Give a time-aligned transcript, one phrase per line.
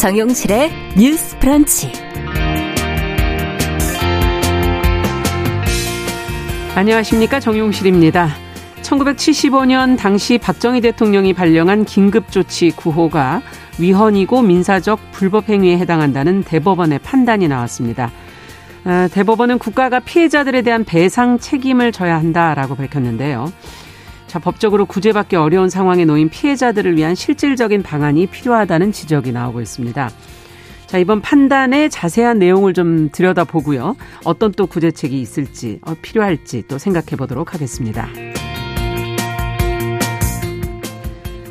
[0.00, 1.92] 정용실의 뉴스 프런치.
[6.74, 7.38] 안녕하십니까.
[7.38, 8.30] 정용실입니다.
[8.80, 13.42] 1975년 당시 박정희 대통령이 발령한 긴급조치 9호가
[13.78, 18.10] 위헌이고 민사적 불법행위에 해당한다는 대법원의 판단이 나왔습니다.
[18.84, 23.52] 아, 대법원은 국가가 피해자들에 대한 배상 책임을 져야 한다라고 밝혔는데요.
[24.30, 30.08] 자, 법적으로 구제받기 어려운 상황에 놓인 피해자들을 위한 실질적인 방안이 필요하다는 지적이 나오고 있습니다.
[30.86, 33.96] 자, 이번 판단의 자세한 내용을 좀 들여다보고요.
[34.22, 38.08] 어떤 또 구제책이 있을지, 어, 필요할지 또 생각해 보도록 하겠습니다.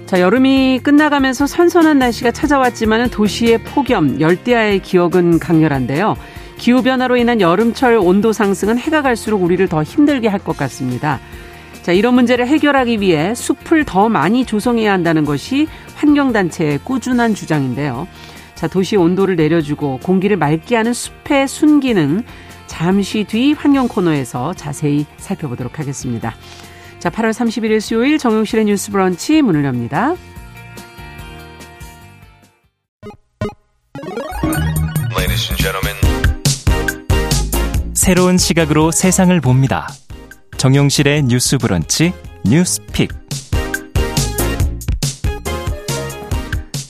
[0.05, 6.15] 자, 여름이 끝나가면서 선선한 날씨가 찾아왔지만 도시의 폭염, 열대야의 기억은 강렬한데요.
[6.57, 11.19] 기후변화로 인한 여름철 온도 상승은 해가 갈수록 우리를 더 힘들게 할 것 같습니다.
[11.89, 18.07] 자, 이런 문제를 해결하기 위해 숲을 더 많이 조성해야 한다는 것이 환경단체의 꾸준한 주장인데요.
[18.53, 22.21] 자, 도시 온도를 내려주고 공기를 맑게 하는 숲의 순기능
[22.67, 26.35] 잠시 뒤 환경 코너에서 자세히 살펴보도록 하겠습니다.
[26.99, 30.13] 자, 8월 31일 수요일 정용실의 뉴스 브런치 문을 엽니다.
[37.95, 39.87] 새로운 시각으로 세상을 봅니다.
[40.59, 42.11] 정용실의 뉴스 브런치
[42.43, 43.11] 뉴스픽.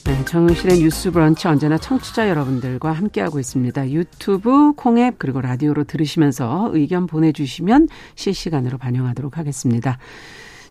[0.05, 3.91] 네, 정용실의 뉴스 브런치 언제나 청취자 여러분들과 함께하고 있습니다.
[3.91, 9.99] 유튜브, 콩앱 그리고 라디오로 들으시면서 의견 보내주시면 실시간으로 반영하도록 하겠습니다.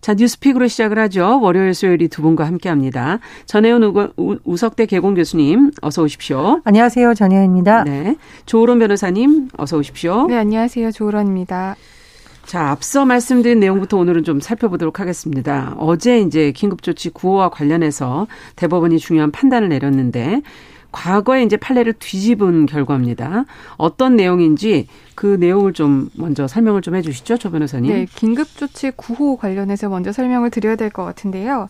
[0.00, 1.38] 자, 뉴스픽으로 시작을 하죠.
[1.40, 3.20] 월요일, 수요일이 두 분과 함께 합니다.
[3.46, 4.12] 전혜연
[4.42, 6.62] 우석대 개공 교수님, 어서 오십시오.
[6.64, 7.14] 안녕하세요.
[7.14, 7.84] 전혜연입니다.
[7.84, 8.16] 네.
[8.46, 10.26] 조으론 변호사님, 어서 오십시오.
[10.26, 10.90] 네, 안녕하세요.
[10.90, 11.76] 조으론입니다.
[12.48, 15.74] 자, 앞서 말씀드린 내용부터 오늘은 좀 살펴보도록 하겠습니다.
[15.76, 20.40] 어제 이제 긴급조치 9호와 관련해서 대법원이 중요한 판단을 내렸는데
[20.90, 23.44] 과거에 이제 판례를 뒤집은 결과입니다.
[23.76, 27.92] 어떤 내용인지 그 내용을 좀 먼저 설명을 좀 해주시죠, 조 변호사님.
[27.92, 31.68] 네, 긴급조치 9호 관련해서 먼저 설명을 드려야 될 것 같은데요.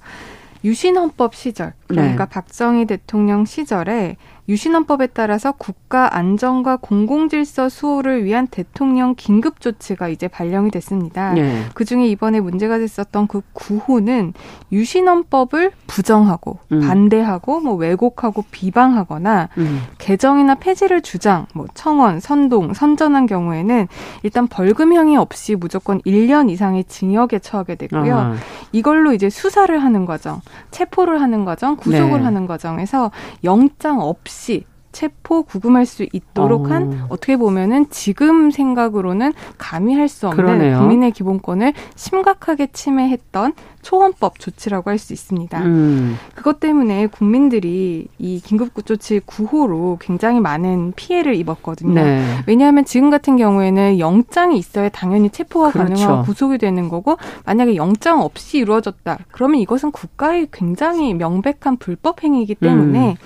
[0.63, 2.31] 유신헌법 시절, 그러니까 네.
[2.31, 4.17] 박정희 대통령 시절에
[4.49, 11.35] 유신헌법에 따라서 국가 안정과 공공질서 수호를 위한 대통령 긴급 조치가 이제 발령이 됐습니다.
[11.35, 11.65] 네.
[11.75, 14.33] 그 중에 이번에 문제가 됐었던 그 구호는
[14.73, 16.81] 유신헌법을 부정하고 음.
[16.81, 19.83] 반대하고 뭐 왜곡하고 비방하거나 음.
[19.99, 23.87] 개정이나 폐지를 주장, 뭐 청원, 선동, 선전한 경우에는
[24.23, 28.17] 일단 벌금형이 없이 무조건 1년 이상의 징역에 처하게 되고요.
[28.17, 28.35] 아.
[28.73, 32.25] 이걸로 이제 수사를 하는 과정, 체포를 하는 과정, 구속을 네.
[32.25, 33.11] 하는 과정에서
[33.45, 36.69] 영장 없이 없이 체포 구금할 수 있도록 어.
[36.71, 40.79] 한 어떻게 보면은 지금 생각으로는 감히 할 수 없는 그러네요.
[40.79, 45.63] 국민의 기본권을 심각하게 침해했던 초헌법 조치라고 할 수 있습니다.
[45.63, 46.17] 음.
[46.35, 51.95] 그것 때문에 국민들이 이 긴급조치 9호로 굉장히 많은 피해를 입었거든요.
[52.03, 52.25] 네.
[52.47, 55.93] 왜냐하면 지금 같은 경우에는 영장이 있어야 당연히 체포가 그렇죠.
[55.95, 59.19] 가능하고 구속이 되는 거고 만약에 영장 없이 이루어졌다.
[59.31, 63.17] 그러면 이것은 국가의 굉장히 명백한 불법 행위이기 때문에 음.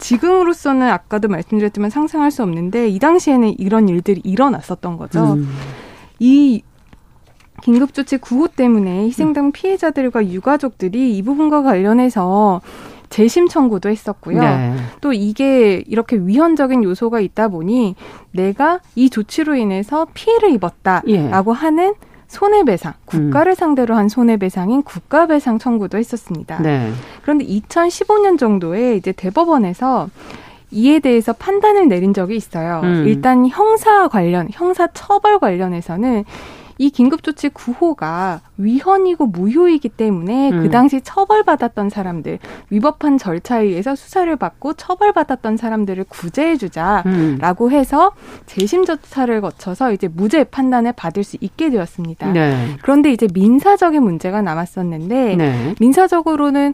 [0.00, 5.34] 지금으로서는 아까도 말씀드렸지만 상상할 수 없는데 이 당시에는 이런 일들이 일어났었던 거죠.
[5.34, 5.48] 음.
[6.18, 6.62] 이
[7.62, 9.52] 긴급조치 9호 때문에 희생당 음.
[9.52, 12.60] 피해자들과 유가족들이 이 부분과 관련해서
[13.10, 14.40] 재심 청구도 했었고요.
[14.40, 14.76] 네.
[15.00, 17.96] 또 이게 이렇게 위헌적인 요소가 있다 보니
[18.30, 21.56] 내가 이 조치로 인해서 피해를 입었다라고 예.
[21.56, 21.94] 하는
[22.30, 23.54] 손해배상, 국가를 음.
[23.54, 26.62] 상대로 한 손해배상인 국가배상 청구도 했었습니다.
[26.62, 26.92] 네.
[27.22, 30.08] 그런데 2015년 정도에 이제 대법원에서
[30.70, 32.82] 이에 대해서 판단을 내린 적이 있어요.
[32.84, 33.04] 음.
[33.08, 36.24] 일단 형사 관련, 형사 처벌 관련해서는
[36.80, 40.62] 이 긴급조치 9호가 위헌이고 무효이기 때문에 그 음.
[40.62, 42.38] 그 당시 처벌받았던 사람들,
[42.70, 47.70] 위법한 절차에 의해서 수사를 받고 처벌받았던 사람들을 구제해주자라고 음.
[47.70, 48.12] 해서
[48.46, 52.32] 재심 절차를 거쳐서 이제 무죄 판단을 받을 수 있게 되었습니다.
[52.32, 52.76] 네.
[52.80, 55.74] 그런데 이제 민사적인 문제가 남았었는데 네.
[55.80, 56.72] 민사적으로는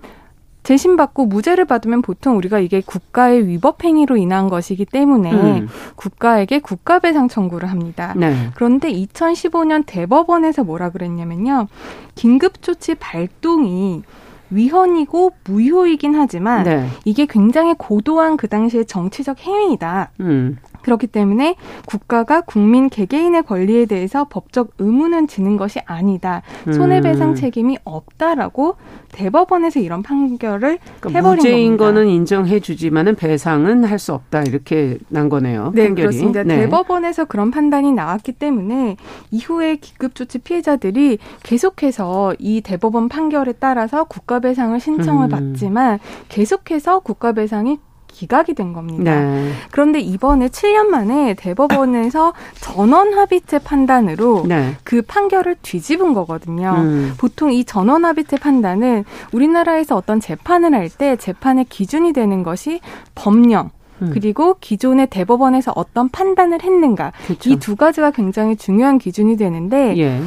[0.66, 5.68] 재심받고 무죄를 받으면 보통 우리가 이게 국가의 위법 행위로 인한 것이기 때문에 음.
[5.94, 8.14] 국가에게 국가배상 청구를 합니다.
[8.16, 8.50] 네.
[8.56, 11.68] 그런데 2015년 대법원에서 뭐라 그랬냐면요.
[12.16, 14.02] 긴급조치 발동이
[14.50, 16.88] 위헌이고 무효이긴 하지만 네.
[17.04, 20.10] 이게 굉장히 고도한 그 당시의 정치적 행위이다.
[20.18, 20.58] 음.
[20.86, 26.42] 그렇기 때문에 국가가 국민 개개인의 권리에 대해서 법적 의무는 지는 것이 아니다.
[26.64, 27.34] 손해배상 음.
[27.34, 28.76] 책임이 없다라고
[29.10, 31.84] 대법원에서 이런 판결을 그러니까 해버린 무죄인 겁니다.
[31.86, 35.72] 거는 인정해주지만은 배상은 할 수 없다 이렇게 난 거네요.
[35.74, 36.08] 네, 판결이.
[36.08, 36.42] 그렇습니다.
[36.42, 36.56] 네.
[36.56, 38.96] 대법원에서 그런 판단이 나왔기 때문에
[39.30, 45.30] 이후에 기급조치 피해자들이 계속해서 이 대법원 판결에 따라서 국가배상을 신청을 음.
[45.30, 45.98] 받지만
[46.28, 47.78] 계속해서 국가배상이
[48.16, 49.14] 기각이 된 겁니다.
[49.20, 49.52] 네.
[49.70, 54.74] 그런데 이번에 7년 만에 대법원에서 전원 합의체 판단으로 네.
[54.84, 56.74] 그 판결을 뒤집은 거거든요.
[56.78, 57.12] 음.
[57.18, 62.80] 보통 이 전원 합의체 판단은 우리나라에서 어떤 재판을 할 때 재판의 기준이 되는 것이
[63.14, 63.70] 법령
[64.00, 64.10] 음.
[64.14, 67.50] 그리고 기존의 대법원에서 어떤 판단을 했는가 그렇죠.
[67.50, 70.22] 이두 가지가 굉장히 중요한 기준이 되는데 예.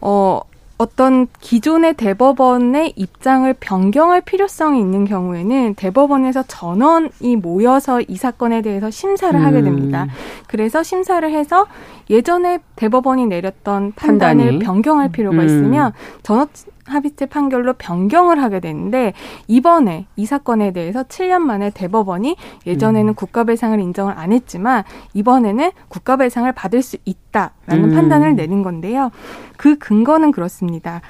[0.00, 0.40] 어
[0.78, 9.38] 어떤 기존의 대법원의 입장을 변경할 필요성이 있는 경우에는 대법원에서 전원이 모여서 이 사건에 대해서 심사를
[9.38, 9.44] 음.
[9.44, 10.06] 하게 됩니다.
[10.46, 11.66] 그래서 심사를 해서
[12.08, 14.58] 예전에 대법원이 내렸던 판단을 판단이?
[14.60, 15.46] 변경할 필요가 음.
[15.46, 15.92] 있으면
[16.22, 16.46] 전원
[16.88, 19.12] 합의체 판결로 변경을 하게 되는데
[19.46, 22.36] 이번에 이 사건에 대해서 7년 만에 대법원이
[22.66, 23.14] 예전에는 음.
[23.14, 27.94] 국가배상을 인정을 안 했지만 이번에는 국가배상을 받을 수 있다라는 음.
[27.94, 29.10] 판단을 내는 건데요.
[29.56, 31.00] 그 근거는 그렇습니다.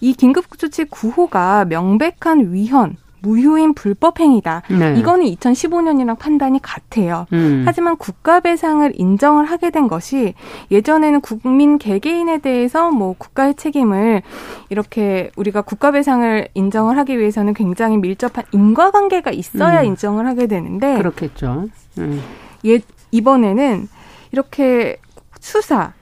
[0.00, 4.62] 이 긴급조치 구호가 명백한 위헌 무효인 불법행위다.
[4.70, 4.94] 네.
[4.98, 7.26] 이거는 2015년이랑 판단이 같아요.
[7.32, 7.62] 음.
[7.66, 10.34] 하지만 국가배상을 인정을 하게 된 것이
[10.70, 14.22] 예전에는 국민 개개인에 대해서 뭐 국가의 책임을
[14.68, 19.86] 이렇게 우리가 국가배상을 인정을 하기 위해서는 굉장히 밀접한 인과관계가 있어야 음.
[19.86, 21.66] 인정을 하게 되는데 그렇겠죠.
[21.98, 22.22] 음.
[22.66, 22.80] 예,
[23.10, 23.88] 이번에는
[24.32, 24.98] 이렇게
[25.40, 25.92] 수사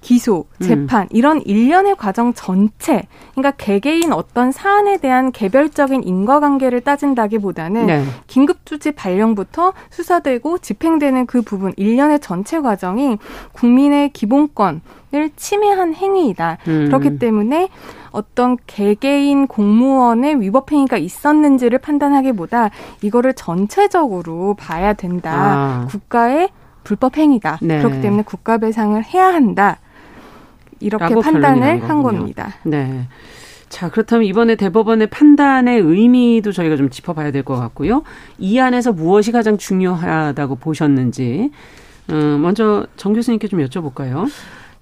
[0.00, 0.66] 기소, 음.
[0.66, 1.08] 재판 음.
[1.10, 3.02] 이런 일련의 과정 전체,
[3.34, 8.04] 그러니까 개개인 어떤 사안에 대한 개별적인 인과관계를 따진다기보다는 네.
[8.26, 13.18] 긴급조치 발령부터 수사되고 집행되는 그 부분 일련의 전체 과정이
[13.52, 16.58] 국민의 기본권을 침해한 행위이다.
[16.68, 16.86] 음.
[16.86, 17.68] 그렇기 때문에
[18.10, 22.70] 어떤 개개인 공무원의 위법 행위가 있었는지를 판단하기보다
[23.02, 25.32] 이거를 전체적으로 봐야 된다.
[25.32, 25.86] 아.
[25.88, 26.48] 국가의
[26.82, 27.58] 불법 행위다.
[27.62, 27.78] 네.
[27.78, 29.78] 그렇기 때문에 국가 배상을 해야 한다.
[30.80, 32.54] 이렇게 판단을 한 겁니다.
[32.64, 33.06] 네.
[33.68, 38.02] 자, 그렇다면 이번에 대법원의 판단의 의미도 저희가 좀 짚어봐야 될 것 같고요.
[38.38, 41.50] 이 안에서 무엇이 가장 중요하다고 보셨는지,
[42.10, 44.28] 어, 먼저 정 교수님께 좀 여쭤볼까요?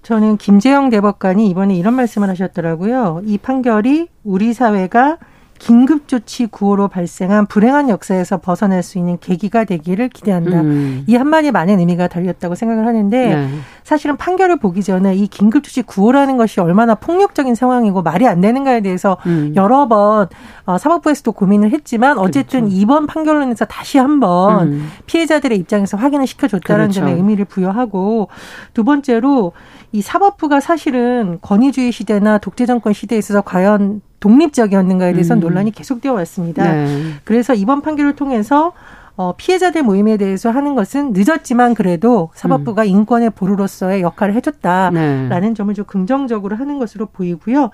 [0.01, 3.21] 저는 김재영 대법관이 이번에 이런 말씀을 하셨더라고요.
[3.25, 5.17] 이 판결이 우리 사회가
[5.59, 10.61] 긴급조치 구호로 발생한 불행한 역사에서 벗어날 수 있는 계기가 되기를 기대한다.
[10.61, 11.03] 음.
[11.05, 13.49] 이 한마디에 많은 의미가 달렸다고 생각을 하는데 네.
[13.83, 19.17] 사실은 판결을 보기 전에 이 긴급조치 구호라는 것이 얼마나 폭력적인 상황이고 말이 안 되는가에 대해서
[19.25, 19.53] 음.
[19.55, 20.27] 여러 번
[20.65, 22.75] 어, 사법부에서도 고민을 했지만 어쨌든 그렇죠.
[22.75, 24.89] 이번 판결론에서 다시 한번 음.
[25.05, 27.01] 피해자들의 입장에서 확인을 시켜줬다는 그렇죠.
[27.01, 28.29] 점에 의미를 부여하고
[28.73, 29.51] 두 번째로
[29.91, 35.39] 이 사법부가 사실은 권위주의 시대나 독재 정권 시대에 있어서 과연 독립적이었는가에 대해서 음.
[35.39, 36.71] 논란이 계속되어 왔습니다.
[36.71, 37.13] 네.
[37.23, 38.73] 그래서 이번 판결을 통해서
[39.19, 42.87] 어, 피해자들 모임에 대해서 하는 것은 늦었지만 그래도 사법부가 음.
[42.87, 45.53] 인권의 보루로서의 역할을 해줬다라는 네.
[45.53, 47.69] 점을 좀 긍정적으로 하는 것으로 보이고요.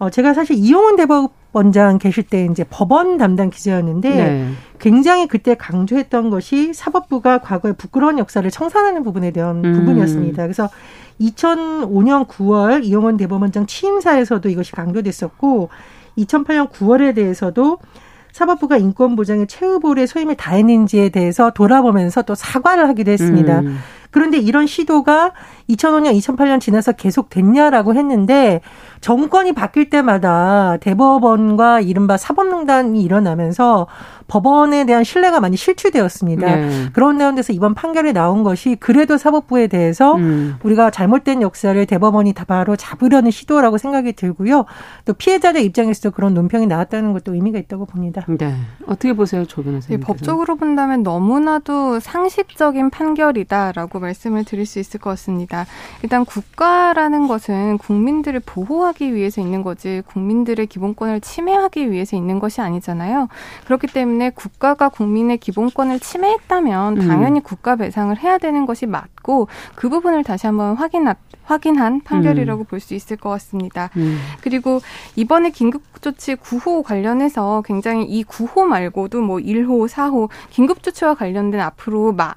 [0.00, 4.50] 어, 제가 사실 이용훈 대법원장 계실 때 이제 법원 담당 기자였는데 네.
[4.80, 9.72] 굉장히 그때 강조했던 것이 사법부가 과거의 부끄러운 역사를 청산하는 부분에 대한 음.
[9.74, 10.42] 부분이었습니다.
[10.42, 10.68] 그래서
[11.20, 15.68] 2005년 9월 이용원 대법원장 취임사에서도 이것이 강조됐었고
[16.18, 17.78] 2008년 9월에 대해서도
[18.32, 23.60] 사법부가 인권보장에 최후볼의 소임을 다했는지에 대해서 돌아보면서 또 사과를 하기도 했습니다.
[23.60, 23.78] 음.
[24.10, 25.32] 그런데 이런 시도가
[25.74, 28.60] 2005년, 2008년 지나서 계속 됐냐라고 했는데
[29.00, 33.86] 정권이 바뀔 때마다 대법원과 이른바 사법농단이 일어나면서
[34.30, 36.56] 법원에 대한 신뢰가 많이 실추되었습니다.
[36.56, 36.86] 네.
[36.92, 40.56] 그런 가운데서 이번 판결에 나온 것이 그래도 사법부에 대해서 음.
[40.62, 44.66] 우리가 잘못된 역사를 대법원이 다 바로 잡으려는 시도라고 생각이 들고요.
[45.04, 48.24] 또 피해자들 입장에서도 그런 논평이 나왔다는 것도 의미가 있다고 봅니다.
[48.28, 48.54] 네.
[48.86, 49.98] 어떻게 보세요, 조 변호사님?
[49.98, 55.59] 네, 법적으로 본다면 너무나도 상식적인 판결이다라고 말씀을 드릴 수 있을 것 같습니다.
[56.02, 63.28] 일단 국가라는 것은 국민들을 보호하기 위해서 있는 거지 국민들의 기본권을 침해하기 위해서 있는 것이 아니잖아요.
[63.64, 67.08] 그렇기 때문에 국가가 국민의 기본권을 침해했다면 음.
[67.08, 67.42] 당연히 음.
[67.42, 71.06] 국가 배상을 해야 되는 것이 맞고 그 부분을 다시 한번 확인
[71.44, 72.64] 확인한 판결이라고 음.
[72.66, 73.90] 볼수 있을 것 같습니다.
[73.96, 74.18] 음.
[74.40, 74.80] 그리고
[75.16, 82.36] 이번에 긴급조치 9호 관련해서 굉장히 이 9호 말고도 뭐 1호, 4호 긴급조치와 관련된 앞으로 막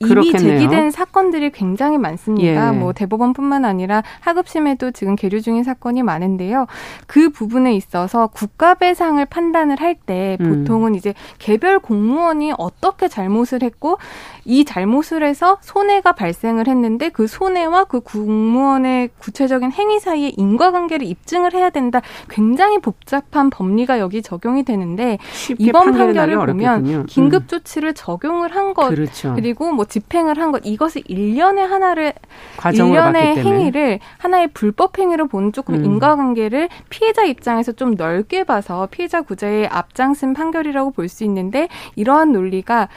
[0.00, 0.58] 이미 그렇겠네요.
[0.58, 2.74] 제기된 사건들이 굉장히 많습니다.
[2.74, 2.78] 예.
[2.78, 6.66] 뭐 대법원뿐만 아니라 하급심에도 지금 계류 중인 사건이 많은데요.
[7.06, 10.94] 그 부분에 있어서 국가 배상을 판단을 할 때 보통은 음.
[10.94, 13.98] 이제 개별 공무원이 어떻게 잘못을 했고
[14.44, 21.52] 이 잘못을 해서 손해가 발생을 했는데 그 손해와 그 공무원의 구체적인 행위 사이에 인과관계를 입증을
[21.54, 22.00] 해야 된다.
[22.30, 25.18] 굉장히 복잡한 법리가 여기 적용이 되는데
[25.58, 29.34] 이번 판결을 보면 긴급 조치를 적용을 한 것, 그렇죠.
[29.34, 32.14] 그리고 하고 뭐 집행을 한 것 이것을 일련의 하나를
[32.72, 35.84] 일련의 행위를 하나의 불법 행위로 보는 조금 음.
[35.84, 42.88] 인과관계를 피해자 입장에서 좀 넓게 봐서 피해자 구제의 앞장쓴 판결이라고 볼 수 있는데 이러한 논리가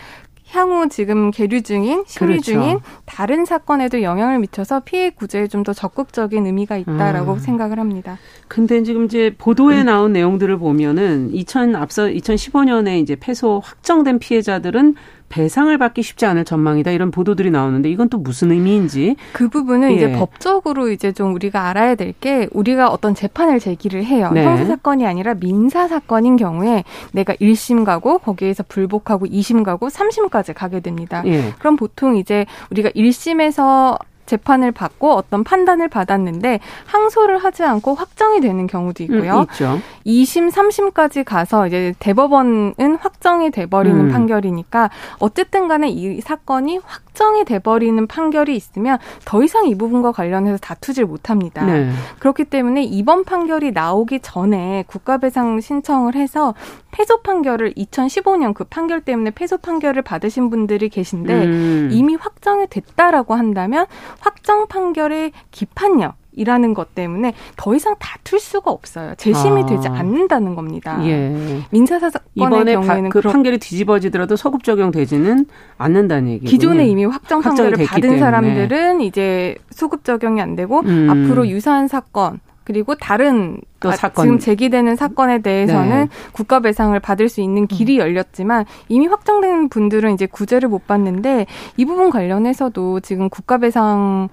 [0.49, 2.51] 향후 지금 계류 중인 심리 그렇죠.
[2.51, 7.39] 중인 다른 사건에도 영향을 미쳐서 피해 구제에 좀 더 적극적인 의미가 있다라고 음.
[7.39, 8.17] 생각을 합니다.
[8.49, 9.85] 근데 지금 이제 보도에 음.
[9.85, 14.95] 나온 내용들을 보면은 2000 앞서 2015년에 이제 패소 확정된 피해자들은
[15.31, 19.95] 배상을 받기 쉽지 않을 전망이다 이런 보도들이 나오는데 이건 또 무슨 의미인지 그 부분은 예.
[19.95, 24.43] 이제 법적으로 이제 좀 우리가 알아야 될 게 우리가 어떤 재판을 제기를 해요 네.
[24.43, 26.83] 형사 사건이 아니라 민사 사건인 경우에
[27.13, 31.23] 내가 1심 가고 거기에서 불복하고 2심 가고 3심까지 가게 됩니다.
[31.25, 31.53] 예.
[31.57, 33.97] 그럼 보통 이제 우리가 1심에서
[34.31, 39.39] 재판을 받고 어떤 판단을 받았는데 항소를 하지 않고 확정이 되는 경우도 있고요.
[39.39, 39.79] 음, 있죠.
[40.05, 44.09] 2심, 3심까지 가서 이제 대법원은 확정이 돼 버리는 음.
[44.09, 50.57] 판결이니까 어쨌든 간에 이 사건이 확 정이 돼버리는 판결이 있으면 더 이상 이 부분과 관련해서
[50.57, 51.65] 다투질 못합니다.
[51.65, 51.91] 네.
[52.19, 56.53] 그렇기 때문에 이번 판결이 나오기 전에 국가배상 신청을 해서
[56.91, 61.89] 패소 판결을 2015년 그 판결 때문에 패소 판결을 받으신 분들이 계신데 음.
[61.91, 63.85] 이미 확정이 됐다라고 한다면
[64.19, 69.13] 확정 판결의 기판력 이라는 것 때문에 더 이상 다툴 수가 없어요.
[69.15, 69.65] 재심이 아.
[69.65, 70.97] 되지 않는다는 겁니다.
[71.05, 71.61] 예.
[71.71, 75.45] 민사사건의 경우에는 그 판결이 뒤집어지더라도 소급 적용되지는
[75.77, 76.49] 않는다는 얘기죠.
[76.49, 78.19] 기존에 이미 확정 판결을 받은 때문에.
[78.19, 81.09] 사람들은 이제 소급 적용이 안 되고 음.
[81.09, 84.25] 앞으로 유사한 사건 그리고 다른 또 아, 사건.
[84.25, 86.07] 지금 제기되는 사건에 대해서는 네.
[86.31, 88.01] 국가 배상을 받을 수 있는 길이 음.
[88.01, 91.47] 열렸지만 이미 확정된 분들은 이제 구제를 못 받는데
[91.77, 94.29] 이 부분 관련해서도 지금 국가 배상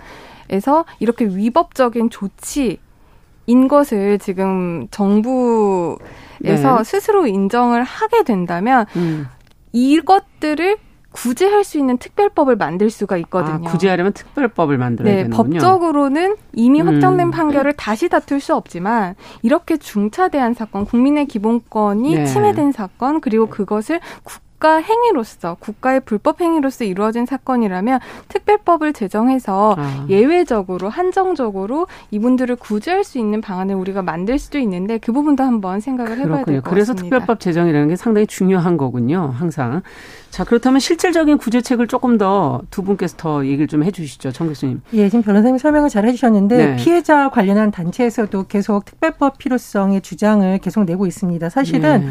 [0.50, 2.78] 에서 이렇게 위법적인 조치
[3.46, 5.98] 인 것을 지금 정부에서
[6.40, 6.84] 네.
[6.84, 9.26] 스스로 인정을 하게 된다면 음.
[9.72, 10.76] 이것들을
[11.10, 13.66] 구제할 수 있는 특별법을 만들 수가 있거든요.
[13.66, 15.58] 아, 구제하려면 특별법을 만들어야 네, 되는군요.
[15.58, 17.30] 법적으로는 이미 확정된 음.
[17.30, 22.26] 판결을 다시 다툴 수 없지만 이렇게 중차대한 사건, 국민의 기본권이 네.
[22.26, 30.06] 침해된 사건, 그리고 그것을 국 국가 행위로서 국가의 불법 행위로서 이루어진 사건이라면 특별법을 제정해서 아.
[30.08, 36.18] 예외적으로 한정적으로 이분들을 구제할 수 있는 방안을 우리가 만들 수도 있는데 그 부분도 한번 생각을
[36.18, 36.70] 해봐야 될 것 같습니다.
[36.70, 39.32] 그래서 특별법 제정이라는 게 상당히 중요한 거군요.
[39.38, 39.82] 항상.
[40.30, 44.82] 자 그렇다면 실질적인 구제책을 조금 더 두 분께서 더 얘기를 좀 해주시죠, 정 교수님.
[44.92, 46.76] 예, 지금 변호사님 설명을 잘 해주셨는데 네.
[46.76, 51.48] 피해자 관련한 단체에서도 계속 특별법 필요성의 주장을 계속 내고 있습니다.
[51.48, 52.08] 사실은 네.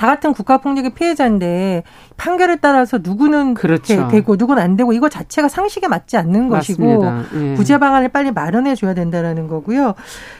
[0.00, 1.82] 다 같은 국가 폭력의 피해자인데
[2.16, 4.08] 판결에 따라서 누구는 그렇죠.
[4.08, 7.04] 되 고 누구는 안 되고 이거 자체가 상식에 맞지 않는 것이고
[7.34, 7.54] 예.
[7.54, 9.92] 구제 방안을 빨리 마련해 줘야 된다라는 거고요.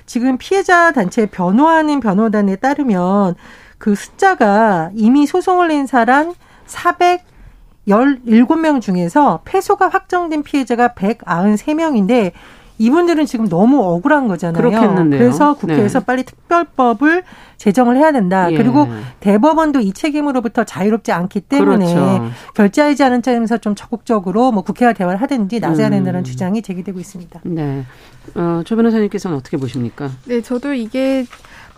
[0.07, 3.35] 지금 피해자 단체 변호하는 변호단에 따르면
[3.77, 6.33] 그 숫자가 이미 소송을 낸 사람
[6.65, 7.23] 400
[7.87, 12.33] 17명 중에서 패소가 확정된 피해자가 193명인데
[12.81, 14.57] 이분들은 지금 너무 억울한 거잖아요.
[14.57, 15.21] 그렇겠는데요.
[15.21, 16.07] 그래서 국회에서 네.
[16.07, 17.25] 빨리 특별법을
[17.59, 18.51] 제정을 해야 된다.
[18.51, 18.57] 예.
[18.57, 18.89] 그리고
[19.21, 22.31] 대법원도 이 책임으로부터 자유롭지 않기 때문에 그렇죠.
[22.55, 25.91] 결재하지 않은 점에서 좀 적극적으로 뭐 국회와 대화를 하든지 나서야 음.
[25.91, 26.25] 된다는 음.
[26.25, 27.41] 주장이 제기되고 있습니다.
[27.45, 27.85] 네.
[28.35, 30.09] 어, 조 변호사님께서는 어떻게 보십니까?
[30.25, 31.27] 네, 저도 이게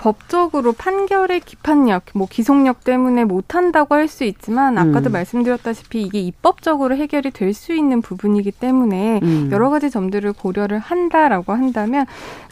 [0.02, 5.12] 법적으로 판결의 기판력, 뭐 기속력 때문에 못한다고 할 수 있지만 아까도 음.
[5.12, 9.48] 말씀드렸다시피 이게 입법적으로 해결이 될 수 있는 부분이기 때문에 음.
[9.52, 12.06] 여러 가지 점들을 고려를 한다라고 한다면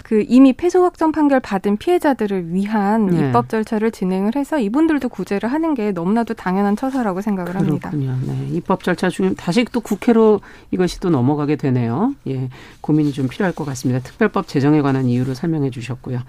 [0.04, 3.26] 그 이미 패소 확정 판결 받은 피해자들을 위한 네.
[3.26, 7.80] 입법 절차를 진행을 해서 이분들도 구제를 하는 게 너무나도 당연한 처사라고 생각을 그렇군요.
[7.83, 8.16] 합니다.
[8.26, 8.49] 네.
[8.52, 10.40] 입법 절차 중에 다시 또 국회로
[10.71, 12.14] 이것이 또 넘어가게 되네요.
[12.28, 12.49] 예.
[12.80, 14.00] 고민이 좀 필요할 것 같습니다.
[14.02, 16.21] 특별법 제정에 관한 이유를 설명해 주셨고요.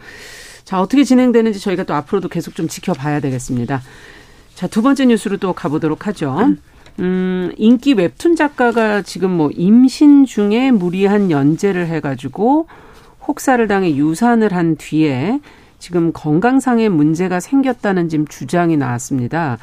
[0.63, 3.81] 자, 어떻게 진행되는지 저희가 또 앞으로도 계속 좀 지켜봐야 되겠습니다.
[4.55, 6.53] 자, 두 번째 뉴스로 또 가보도록 하죠.
[6.99, 12.67] 음, 인기 웹툰 작가가 지금 뭐 임신 중에 무리한 연재를 해가지고
[13.27, 15.39] 혹사를 당해 유산을 한 뒤에
[15.79, 19.57] 지금 건강상의 문제가 생겼다는 지금 주장이 나왔습니다.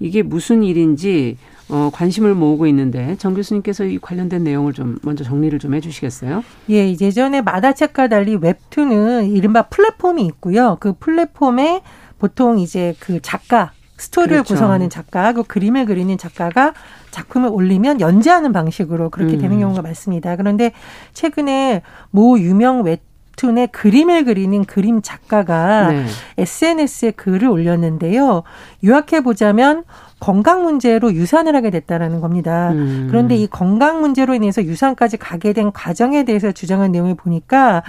[0.00, 1.38] 이게 무슨 일인지
[1.68, 6.44] 어, 관심을 모으고 있는데 정 교수님께서 이 관련된 내용을 좀 먼저 정리를 좀 해주시겠어요?
[6.70, 10.76] 예, 예전에 마다책과 달리 웹툰은 이른바 플랫폼이 있고요.
[10.80, 11.82] 그 플랫폼에
[12.18, 14.54] 보통 이제 그 작가 스토리를 그렇죠.
[14.54, 16.74] 구성하는 작가, 그 그림을 그리는 작가가
[17.10, 19.40] 작품을 올리면 연재하는 방식으로 그렇게 음.
[19.40, 20.36] 되는 경우가 많습니다.
[20.36, 20.72] 그런데
[21.14, 23.02] 최근에 모 유명 웹
[23.36, 26.06] 웹툰의 그림을 그리는 그림 작가가 네.
[26.38, 28.42] SNS에 글을 올렸는데요.
[28.84, 29.84] 요약해 보자면
[30.18, 32.70] 건강 문제로 유산을 하게 됐다라는 겁니다.
[32.72, 33.06] 음.
[33.10, 37.82] 그런데 이 건강 문제로 인해서 유산까지 가게 된 과정에 대해서 주장한 내용을 보니까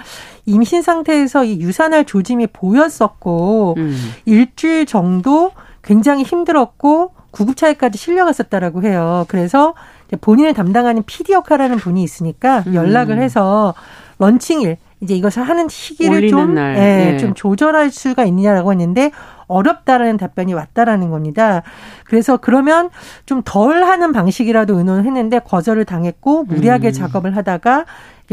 [0.44, 3.96] 임신 상태에서 이 유산할 조짐이 보였었고 음.
[4.26, 9.24] 일주일 정도 굉장히 힘들었고 구급차에까지 실려갔었다라고 해요.
[9.28, 9.74] 그래서
[10.20, 12.74] 본인을 담당하는 PD 역할하는 분이 있으니까 음.
[12.74, 13.74] 연락을 해서
[14.18, 16.76] 런칭일 이제 이것을 하는 시기를 좀, 날.
[16.76, 17.18] 예, 예.
[17.18, 19.12] 좀 조절할 수가 있느냐라고 했는데
[19.48, 21.62] 어렵다라는 답변이 왔다라는 겁니다.
[22.04, 22.90] 그래서 그러면
[23.26, 26.92] 좀 덜 하는 방식이라도 의논을 했는데 거절을 당했고 무리하게 음.
[26.92, 27.86] 작업을 하다가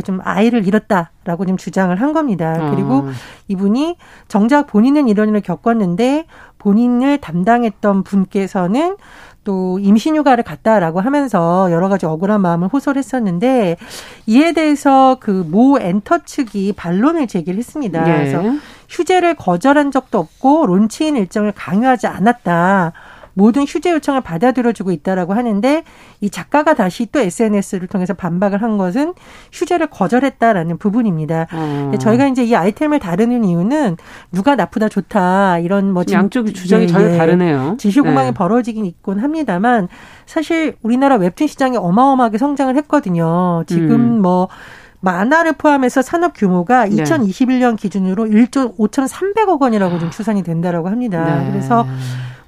[0.03, 2.69] 좀 아이를 잃었다라고 좀 주장을 한 겁니다.
[2.71, 3.11] 그리고 어.
[3.47, 3.95] 이분이
[4.27, 6.25] 정작 본인은 이런 일을 겪었는데
[6.57, 8.97] 본인을 담당했던 분께서는
[9.45, 13.77] 또 임신휴가를 갔다라고 하면서 여러 가지 억울한 마음을 호소를 했었는데
[14.25, 18.01] 이에 대해서 그 모 엔터 측이 반론을 제기를 했습니다.
[18.09, 18.17] 예.
[18.31, 18.43] 그래서
[18.89, 22.91] 휴재를 거절한 적도 없고 론치인 일정을 강요하지 않았다.
[23.35, 25.83] 모든 휴재 요청을 받아들여주고 있다라고 하는데
[26.21, 29.13] 이 작가가 다시 또 SNS를 통해서 반박을 한 것은
[29.51, 31.47] 휴재를 거절했다라는 부분입니다.
[31.53, 31.91] 어.
[31.99, 33.97] 저희가 이제 이 아이템을 다루는 이유는
[34.31, 37.75] 누가 나쁘다 좋다 이런 뭐 양쪽 주장이 예, 전혀 예, 다르네요.
[37.77, 38.33] 지시공방이 네.
[38.33, 39.89] 벌어지긴 있곤 합니다만
[40.25, 43.63] 사실 우리나라 웹툰 시장이 어마어마하게 성장을 했거든요.
[43.67, 44.21] 지금 음.
[44.21, 44.47] 뭐
[45.01, 51.41] 만화를 포함해서 산업 규모가 2021년 기준으로 1조 5,300억 원이라고 좀 추산이 된다라고 합니다.
[51.41, 51.51] 네.
[51.51, 51.85] 그래서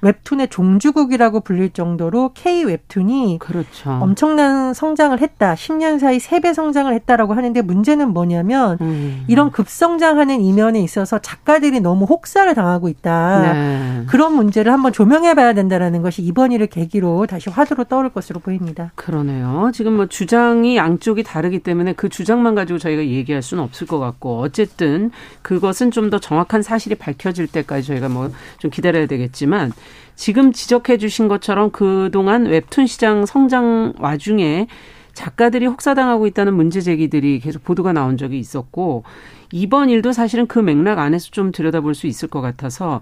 [0.00, 3.90] 웹툰의 종주국이라고 불릴 정도로 K 웹툰이 그렇죠.
[3.90, 5.54] 엄청난 성장을 했다.
[5.54, 9.24] 10년 사이 3배 성장을 했다라고 하는데 문제는 뭐냐면 음.
[9.28, 13.52] 이런 급성장하는 이면에 있어서 작가들이 너무 혹사를 당하고 있다.
[13.52, 14.04] 네.
[14.08, 18.92] 그런 문제를 한번 조명해 봐야 된다라는 것이 이번 일을 계기로 다시 화두로 떠오를 것으로 보입니다.
[18.96, 19.70] 그러네요.
[19.72, 24.40] 지금 뭐 주장이 양쪽이 다르기 때문에 그 주장만 가지고 저희가 얘기할 수는 없을 것 같고
[24.40, 25.10] 어쨌든
[25.42, 29.72] 그것은 좀 더 정확한 사실이 밝혀질 때까지 저희가 뭐 좀 기다려야 되겠지만
[30.14, 34.66] 지금 지적해 주신 것처럼 그동안 웹툰 시장 성장 와중에
[35.14, 39.04] 작가들이 혹사당하고 있다는 문제 제기들이 계속 보도가 나온 적이 있었고
[39.52, 43.00] 이번 일도 사실은 그 맥락 안에서 좀 들여다볼 수 있을 것 같아서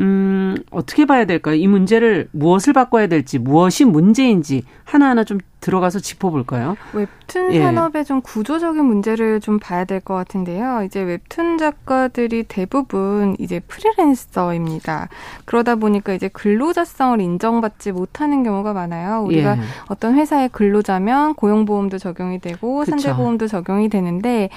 [0.00, 1.54] 음, 어떻게 봐야 될까요?
[1.54, 6.76] 이 문제를 무엇을 바꿔야 될지, 무엇이 문제인지 하나하나 좀 들어가서 짚어볼까요?
[6.92, 7.60] 웹툰 예.
[7.62, 10.82] 산업의 좀 구조적인 문제를 좀 봐야 될 것 같은데요.
[10.84, 15.08] 이제 웹툰 작가들이 대부분 이제 프리랜서입니다.
[15.44, 19.22] 그러다 보니까 이제 근로자성을 인정받지 못하는 경우가 많아요.
[19.22, 19.60] 우리가 예.
[19.88, 22.84] 어떤 회사의 근로자면 고용보험도 적용이 되고.
[22.84, 24.50] 산재보험도 적용이 되는데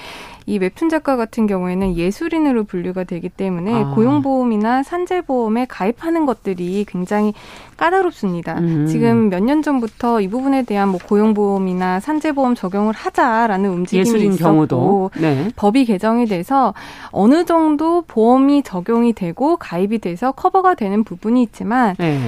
[0.46, 3.94] 이 웹툰 작가 같은 경우에는 예술인으로 분류가 되기 때문에 아.
[3.94, 7.32] 고용보험이나 산재보험에 가입하는 것들이 굉장히
[7.76, 8.58] 까다롭습니다.
[8.58, 8.86] 음.
[8.86, 15.10] 지금 몇 년 전부터 이 부분에 대한 뭐 고용보험이나 산재보험 적용을 하자라는 움직임이 있었고 경우도.
[15.20, 15.50] 네.
[15.56, 16.74] 법이 개정이 돼서
[17.10, 22.18] 어느 정도 보험이 적용이 되고 가입이 돼서 커버가 되는 부분이 있지만 네.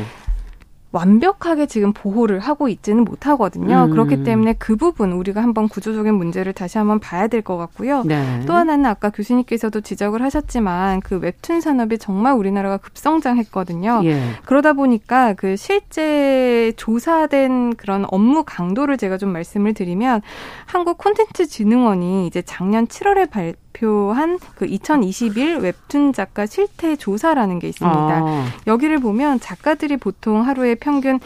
[0.90, 3.85] 완벽하게 지금 보호를 하고 있지는 못하거든요.
[3.85, 3.90] 음.
[3.90, 8.03] 그렇기 때문에 그 부분 우리가 한번 구조적인 문제를 다시 한번 봐야 될 것 같고요.
[8.05, 8.42] 네.
[8.46, 14.01] 또 하나는 아까 교수님께서도 지적을 하셨지만 그 웹툰 산업이 정말 우리나라가 급성장했거든요.
[14.05, 14.20] 예.
[14.44, 20.22] 그러다 보니까 그 실제 조사된 그런 업무 강도를 제가 좀 말씀을 드리면
[20.66, 27.69] 한국 콘텐츠 진흥원이 이제 작년 7월에 발 발표한 그 2021 웹툰 작가 실태 조사라는 게
[27.69, 27.97] 있습니다.
[27.97, 28.47] 아.
[28.67, 31.21] 여기를 보면 작가들이 보통 하루에 평균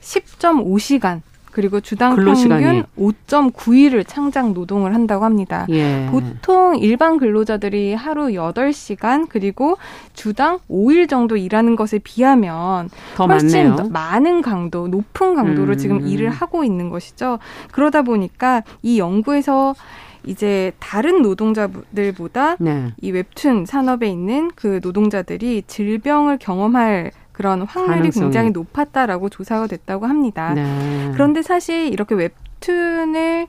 [0.00, 1.20] 10.5시간
[1.50, 2.64] 그리고 주당 근로시간이.
[2.64, 5.66] 평균 5.9일을 창작 노동을 한다고 합니다.
[5.70, 6.08] 예.
[6.10, 9.78] 보통 일반 근로자들이 하루 8시간 그리고
[10.14, 13.88] 주당 5일 정도 일하는 것에 비하면 훨씬 많네요.
[13.88, 15.78] 많은 강도, 높은 강도로 음.
[15.78, 17.38] 지금 일을 하고 있는 것이죠.
[17.70, 19.76] 그러다 보니까 이 연구에서
[20.26, 22.92] 이제 다른 노동자들보다 네.
[23.00, 28.24] 이 웹툰 산업에 있는 그 노동자들이 질병을 경험할 그런 확률이 가능성이.
[28.24, 30.54] 굉장히 높았다라고 조사가 됐다고 합니다.
[30.54, 31.10] 네.
[31.14, 33.46] 그런데 사실 이렇게 웹툰을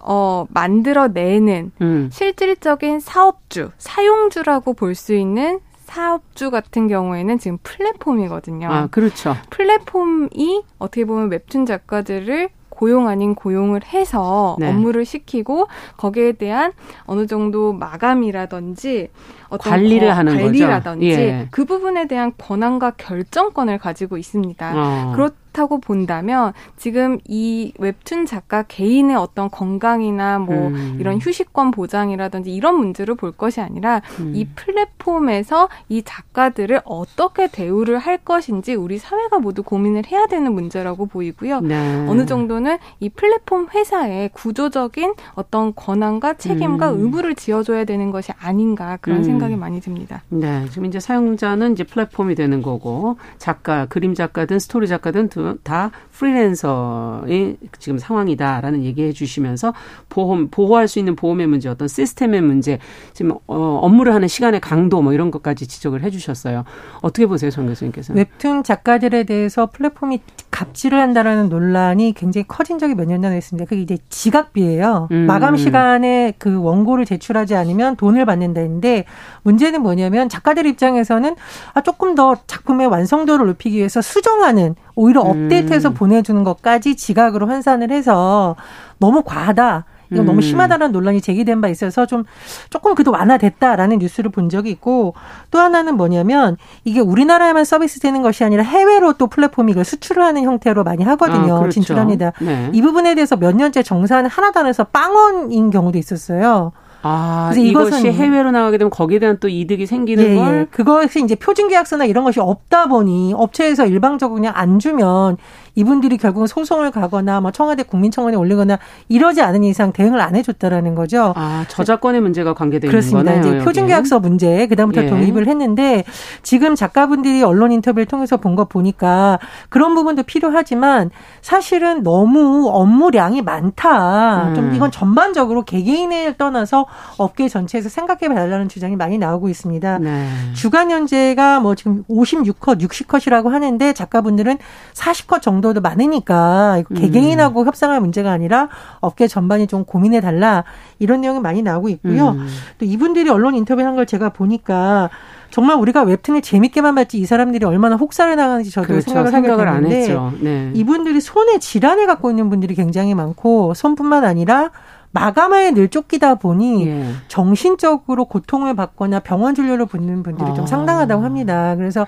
[0.00, 2.08] 어, 만들어내는 음.
[2.12, 8.68] 실질적인 사업주, 사용주라고 볼 수 있는 사업주 같은 경우에는 지금 플랫폼이거든요.
[8.70, 9.36] 아, 그렇죠.
[9.50, 14.68] 플랫폼이 어떻게 보면 웹툰 작가들을 고용 아닌 고용을 해서 네.
[14.68, 16.72] 업무를 시키고 거기에 대한
[17.06, 19.08] 어느 정도 마감이라든지
[19.48, 21.48] 어떤 관리를 하는 관리라든지 예.
[21.50, 24.72] 그 부분에 대한 권한과 결정권을 가지고 있습니다.
[24.76, 25.12] 어.
[25.16, 30.96] 그렇 다고 본다면 지금 이 웹툰 작가 개인의 어떤 건강이나 뭐 음.
[31.00, 34.32] 이런 휴식권 보장이라든지 이런 문제로 볼 것이 아니라 음.
[34.34, 41.06] 이 플랫폼에서 이 작가들을 어떻게 대우를 할 것인지 우리 사회가 모두 고민을 해야 되는 문제라고
[41.06, 41.60] 보이고요.
[41.60, 42.06] 네.
[42.08, 47.00] 어느 정도는 이 플랫폼 회사의 구조적인 어떤 권한과 책임과 음.
[47.00, 49.24] 의무를 지어줘야 되는 것이 아닌가 그런 음.
[49.24, 50.22] 생각이 많이 듭니다.
[50.28, 55.28] 네, 지금 이제 사용자는 이제 플랫폼이 되는 거고 작가, 그림 작가든 스토리 작가든
[55.62, 59.72] 다 프리랜서의 지금 상황이다라는 얘기해 주시면서
[60.08, 62.78] 보험 보호할 수 있는 보험의 문제, 어떤 시스템의 문제,
[63.12, 66.64] 지금 어, 업무를 하는 시간의 강도 뭐 이런 것까지 지적을 해 주셨어요.
[67.02, 68.14] 어떻게 보세요, 정 교수님께서?
[68.14, 73.66] 웹툰 작가들에 대해서 플랫폼이 갑질을 한다라는 논란이 굉장히 커진 적이 몇 년 전에 있습니다.
[73.68, 75.08] 그게 이제 지각비예요.
[75.12, 75.26] 음.
[75.26, 79.06] 마감 시간에 그 원고를 제출하지 않으면 돈을 받는다는데
[79.44, 81.36] 문제는 뭐냐면 작가들 입장에서는
[81.72, 85.44] 아 조금 더 작품의 완성도를 높이기 위해서 수정하는 오히려 음.
[85.44, 85.94] 업데이트해서 음.
[86.08, 88.56] 보내주는 것까지 지각으로 환산을 해서
[88.98, 89.84] 너무 과하다.
[90.10, 90.26] 이거 음.
[90.26, 92.24] 너무 심하다는 논란이 제기된 바 있어서 좀
[92.70, 95.12] 조금 그도 완화됐다라는 뉴스를 본 적이 있고
[95.50, 100.82] 또 하나는 뭐냐면 이게 우리나라에만 서비스되는 것이 아니라 해외로 또 플랫폼이 이걸 수출을 하는 형태로
[100.82, 101.56] 많이 하거든요.
[101.56, 101.74] 아, 그렇죠.
[101.74, 102.32] 진출합니다.
[102.40, 102.70] 네.
[102.72, 106.72] 이 부분에 대해서 몇 년째 정사는 하나도 안 해서 빵원인 경우도 있었어요.
[107.02, 110.34] 아, 그래서 이것이 해외로 나가게 되면 거기에 대한 또 이득이 생기는 예, 예.
[110.34, 115.36] 걸 그것이 이제 표준 계약서나 이런 것이 없다 보니 업체에서 일방적으로 그냥 안 주면
[115.78, 121.32] 이분들이 결국은 소송을 가거나 뭐 청와대 국민청원에 올리거나 이러지 않은 이상 대응을 안 해줬다라는 거죠.
[121.36, 123.32] 아 저작권의 문제가 관계되는 그렇습니다.
[123.34, 123.54] 거네요.
[123.56, 125.08] 이제 표준계약서 문제 그다음부터 예.
[125.08, 126.04] 도입을 했는데
[126.42, 129.38] 지금 작가분들이 언론 인터뷰를 통해서 본 거 보니까
[129.68, 131.10] 그런 부분도 필요하지만
[131.42, 134.48] 사실은 너무 업무량이 많다.
[134.48, 134.54] 음.
[134.56, 136.86] 좀 이건 전반적으로 개개인을 떠나서
[137.18, 139.98] 업계 전체에서 생각해 봐달라는 주장이 많이 나오고 있습니다.
[139.98, 140.28] 네.
[140.54, 144.58] 주간 연재가 뭐 지금 56컷, 60컷이라고 하는데 작가분들은
[144.94, 146.94] 40컷 정도 정도도 많으니까 음.
[146.96, 147.66] 개개인하고 음.
[147.66, 148.68] 협상할 문제가 아니라
[149.00, 150.64] 업계 전반이 좀 고민해 달라
[150.98, 152.30] 이런 내용이 많이 나오고 있고요.
[152.30, 152.48] 음.
[152.78, 155.10] 또 이분들이 언론 인터뷰한 걸 제가 보니까
[155.50, 159.10] 정말 우리가 웹툰을 재밌게만 봤지 이 사람들이 얼마나 혹사를 나가는지 저도 그렇죠.
[159.10, 160.70] 생각을, 생각을 하게 되는데 네.
[160.74, 164.70] 이분들이 손에 질환을 갖고 있는 분들이 굉장히 많고 손뿐만 아니라
[165.10, 167.10] 마감에 늘 쫓기다 보니 예.
[167.28, 170.54] 정신적으로 고통을 받거나 병원 진료를 받는 분들이 아.
[170.54, 171.74] 좀 상당하다고 합니다.
[171.76, 172.06] 그래서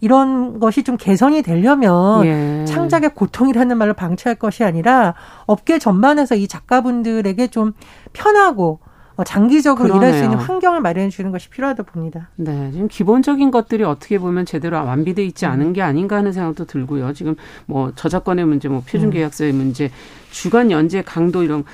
[0.00, 2.64] 이런 것이 좀 개선이 되려면 예.
[2.66, 5.14] 창작의 고통이라는 말로 방치할 것이 아니라
[5.46, 7.72] 업계 전반에서 이 작가분들에게 좀
[8.12, 8.80] 편하고
[9.16, 10.08] 어, 장기적으로 그러네요.
[10.08, 12.30] 일할 수 있는 환경을 마련해 주는 것이 필요하다 봅니다.
[12.36, 17.12] 네, 지금 기본적인 것들이 어떻게 보면 제대로 완비돼 있지 않은 게 아닌가 하는 생각도 들고요.
[17.12, 17.36] 지금
[17.66, 19.90] 뭐 저작권의 문제, 뭐 표준 계약서의 문제,
[20.30, 21.64] 주간 연재 강도 이런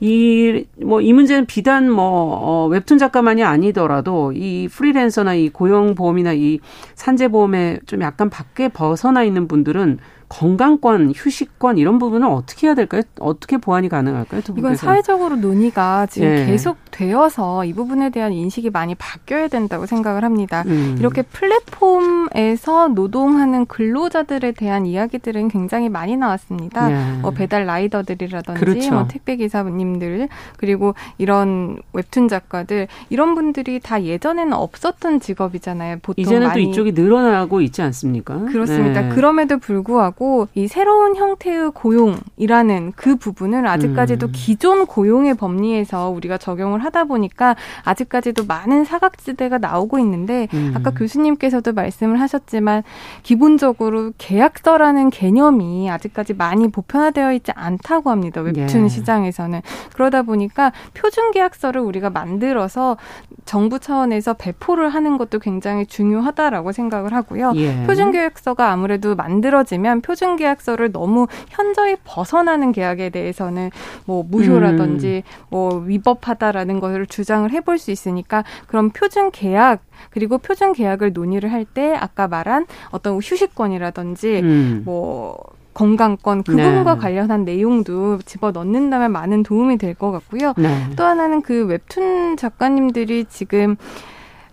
[0.00, 6.60] 이, 뭐, 이 문제는 비단 뭐, 어, 웹툰 작가만이 아니더라도 이 프리랜서나 이 고용보험이나 이
[6.94, 9.98] 산재보험에 좀 약간 밖에 벗어나 있는 분들은
[10.30, 13.02] 건강권, 휴식권 이런 부분은 어떻게 해야 될까요?
[13.18, 14.42] 어떻게 보완이 가능할까요?
[14.56, 16.46] 이건 사회적으로 논의가 지금 예.
[16.46, 20.62] 계속 되어서 이 부분에 대한 인식이 많이 바뀌어야 된다고 생각을 합니다.
[20.66, 20.96] 음.
[21.00, 22.09] 이렇게 플랫폼
[22.40, 26.90] 에서 노동하는 근로자들에 대한 이야기들은 굉장히 많이 나왔습니다.
[26.90, 27.20] 예.
[27.20, 28.92] 뭐 배달 라이더들이라든지 그렇죠.
[28.92, 35.98] 뭐 택배 기사님들 그리고 이런 웹툰 작가들 이런 분들이 다 예전에는 없었던 직업이잖아요.
[36.02, 36.64] 보통 이제는 많이.
[36.64, 38.44] 또 이쪽이 늘어나고 있지 않습니까?
[38.46, 39.02] 그렇습니다.
[39.02, 39.08] 네.
[39.10, 44.32] 그럼에도 불구하고 하고 이 새로운 형태의 고용이라는 그 부분을 아직까지도 음.
[44.34, 50.74] 기존 고용의 법리에서 우리가 적용을 하다 보니까 아직까지도 많은 사각지대가 나오고 있는데 음.
[50.76, 52.82] 아까 교수님께서도 말씀을 하셨 지만
[53.22, 58.40] 기본적으로 계약서라는 개념이 아직까지 많이 보편화되어 있지 않다고 합니다.
[58.40, 58.88] 웹툰 예.
[58.88, 59.60] 시장에서는
[59.94, 62.96] 그러다 보니까 표준 계약서를 우리가 만들어서
[63.44, 67.52] 정부 차원에서 배포를 하는 것도 굉장히 중요하다라고 생각을 하고요.
[67.56, 67.84] 예.
[67.86, 73.70] 표준 계약서가 아무래도 만들어지면 표준 계약서를 너무 현저히 벗어나는 계약에 대해서는
[74.04, 75.46] 뭐 무효라든지 음.
[75.50, 81.94] 뭐 위법하다라는 것을 주장을 해볼 수 있으니까 그런 표준 계약 그리고 표준 계약을 논의를 할때
[82.10, 84.82] 아까 말한 어떤 휴식권이라든지 음.
[84.84, 85.38] 뭐
[85.74, 87.00] 건강권 그 부분과 네.
[87.00, 90.54] 관련한 내용도 집어 넣는다면 많은 도움이 될 것 같고요.
[90.56, 90.88] 네.
[90.96, 93.76] 또 하나는 그 웹툰 작가님들이 지금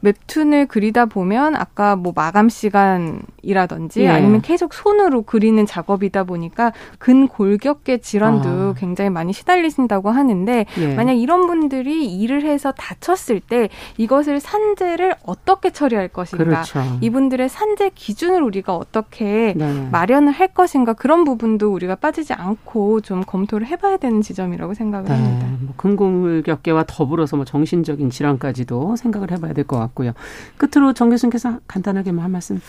[0.02, 4.10] 웹툰을 그리다 보면 아까 뭐 마감 시간이라든지 예.
[4.10, 8.74] 아니면 계속 손으로 그리는 작업이다 보니까 근골격계 질환도 아.
[8.78, 10.96] 굉장히 많이 시달리신다고 하는데 예.
[10.96, 16.82] 만약 이런 분들이 일을 해서 다쳤을 때 이것을 산재를 어떻게 처리할 것인가 그렇죠.
[17.02, 19.88] 이분들의 산재 기준을 우리가 어떻게 네.
[19.92, 25.14] 마련을 할 것인가 그런 부분도 우리가 빠지지 않고 좀 검토를 해봐야 되는 지점이라고 생각을 네.
[25.14, 25.48] 합니다.
[25.62, 29.97] 뭐 근골격계와 더불어서 뭐 정신적인 질환까지도 생각을 해봐야 될 것 같고.
[29.98, 30.14] 같고요.
[30.58, 32.62] 끝으로 정 교수님께서 간단하게 한 말씀.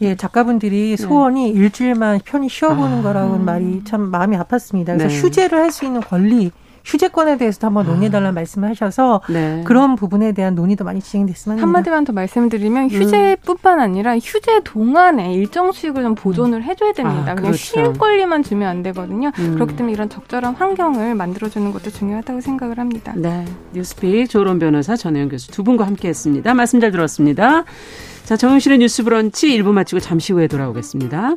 [0.00, 1.02] 예, 작가분들이 네.
[1.02, 1.58] 소원이 네.
[1.58, 3.02] 일주일만 편히 쉬어보는 아.
[3.02, 4.86] 거라는 말이 참 마음이 아팠습니다.
[4.86, 5.20] 그래서 네.
[5.20, 6.52] 휴재를 할 수 있는 권리
[6.84, 8.32] 휴재권에 대해서도 한번 논의해달라는 아.
[8.32, 9.62] 말씀을 하셔서 네.
[9.64, 11.58] 그런 부분에 대한 논의도 많이 진행됐으면.
[11.58, 12.88] 한마디만 더 말씀드리면 음.
[12.90, 16.62] 휴재뿐만 아니라 휴재 동안에 일정 수익을 좀 보존을 음.
[16.62, 17.32] 해줘야 됩니다.
[17.32, 17.56] 아, 그냥 그렇죠.
[17.56, 19.30] 쉴 권리만 주면 안 되거든요.
[19.38, 19.54] 음.
[19.54, 23.12] 그렇기 때문에 이런 적절한 환경을 만들어주는 것도 중요하다고 생각을 합니다.
[23.16, 26.54] 네, 뉴스픽 조론 변호사 전혜영 교수 두 분과 함께했습니다.
[26.54, 27.64] 말씀 잘 들었습니다.
[28.24, 31.36] 자, 정영실의 뉴스브런치 1부 마치고 잠시 후에 돌아오겠습니다.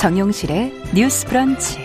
[0.00, 1.78] 정용실의 뉴스 브런치.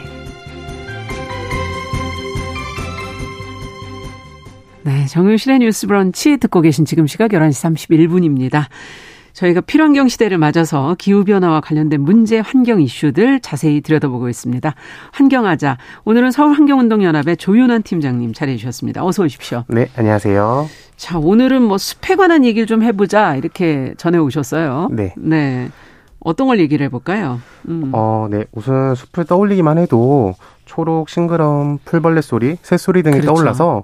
[4.84, 8.68] 네, 정용실의 뉴스 브런치 듣고 계신 지금 시각 11시 31분입니다.
[9.34, 14.74] 저희가 필환경 시대를 맞아서 기후변화와 관련된 문제, 환경 이슈들 자세히 들여다보고 있습니다.
[15.12, 15.78] 환경하자.
[16.06, 19.04] 오늘은 서울환경운동연합의 조윤환 팀장님 자리해 주셨습니다.
[19.06, 19.66] 어서 오십시오.
[19.68, 20.70] 네, 안녕하세요.
[20.96, 23.36] 자, 오늘은 뭐 숲에 관한 얘기를 좀 해보자.
[23.36, 24.88] 이렇게 전해 오셨어요.
[24.94, 25.14] 네.
[25.18, 25.70] 네.
[26.26, 27.40] 어떤 걸 얘기를 해볼까요?
[27.70, 27.92] 음.
[27.94, 28.46] 어, 네.
[28.52, 30.34] 우선 숲을 떠올리기만 해도
[30.66, 33.34] 초록, 싱그러운 풀벌레 소리, 새소리 등이 그렇죠.
[33.34, 33.84] 떠올라서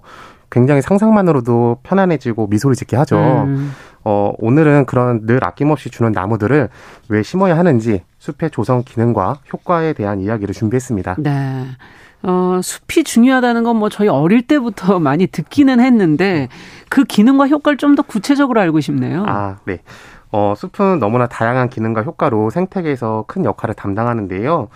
[0.50, 3.16] 굉장히 상상만으로도 편안해지고 미소를 짓게 하죠.
[3.46, 3.72] 음.
[4.04, 6.68] 어, 오늘은 그런 늘 아낌없이 주는 나무들을
[7.10, 11.18] 왜 심어야 하는지 숲의 조성 기능과 효과에 대한 이야기를 준비했습니다.
[11.20, 11.68] 네.
[12.24, 16.50] 어, 숲이 중요하다는 건 뭐 저희 어릴 때부터 많이 듣기는 했는데
[16.90, 19.24] 그 기능과 효과를 좀 더 구체적으로 알고 싶네요.
[19.28, 19.80] 아, 네.
[20.32, 24.70] 어, 숲은 너무나 다양한 기능과 효과로 생태계에서 큰 역할을 담당하는데요.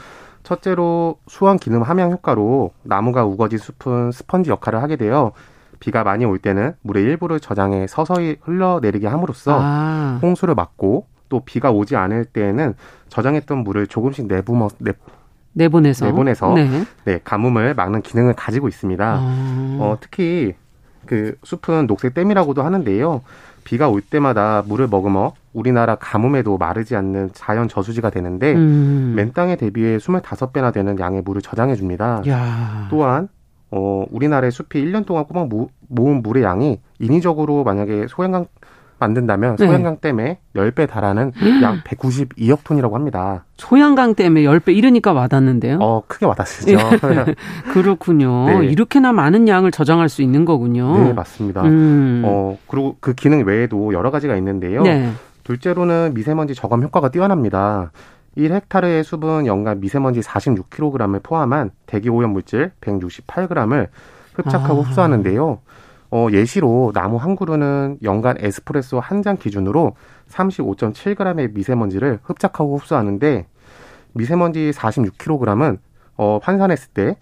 [0.43, 5.31] 첫째로 수원 기능 함양 효과로 나무가 우거진 숲은 스펀지 역할을 하게 되어
[5.79, 10.19] 비가 많이 올 때는 물의 일부를 저장해 서서히 흘러내리게 함으로써 아.
[10.21, 12.75] 홍수를 막고 또 비가 오지 않을 때에는
[13.09, 14.91] 저장했던 물을 조금씩 내뿜어 내,
[15.53, 16.69] 내보내서 내보내서 네.
[17.05, 17.19] 네.
[17.23, 19.03] 가뭄을 막는 기능을 가지고 있습니다.
[19.03, 19.77] 아.
[19.79, 20.53] 어, 특히
[21.05, 23.21] 그 숲은 녹색 댐이라고도 하는데요.
[23.65, 29.13] 비가 올 때마다 물을 머금어 우리나라 가뭄에도 마르지 않는 자연 저수지가 되는데 음.
[29.15, 32.21] 맨 땅에 대비해 25배나 되는 양의 물을 저장해 줍니다.
[32.89, 33.27] 또한
[33.71, 35.49] 어, 우리나라의 숲이 1년 동안 꼬박
[35.89, 38.45] 모은 물의 양이 인위적으로 만약에 소양강
[38.99, 39.65] 만든다면 네.
[39.65, 41.31] 소양강 댐에 10배 달하는
[41.61, 43.45] 약 192억 톤이라고 합니다.
[43.57, 45.79] 소양강 댐에 10배 이러니까 와닿는데요?
[45.81, 46.77] 어, 크게 와닿으시죠.
[47.73, 48.45] 그렇군요.
[48.45, 48.65] 네.
[48.67, 50.97] 이렇게나 많은 양을 저장할 수 있는 거군요.
[51.03, 51.63] 네, 맞습니다.
[51.63, 52.23] 음.
[52.25, 54.83] 어, 그리고 그 기능 외에도 여러 가지가 있는데요.
[54.83, 55.11] 네.
[55.43, 57.91] 둘째로는 미세먼지 저감 효과가 뛰어납니다.
[58.37, 63.87] 1헥타르의 숲은 연간 미세먼지 46kg을 포함한 대기 오염 물질 168g을
[64.33, 64.85] 흡착하고 아.
[64.85, 65.59] 흡수하는데요.
[66.11, 69.93] 어, 예시로 나무 한 그루는 연간 에스프레소 한 잔 기준으로
[70.29, 73.45] 35.7g의 미세먼지를 흡착하고 흡수하는데
[74.13, 75.77] 미세먼지 46kg은
[76.17, 77.15] 어, 환산했을 때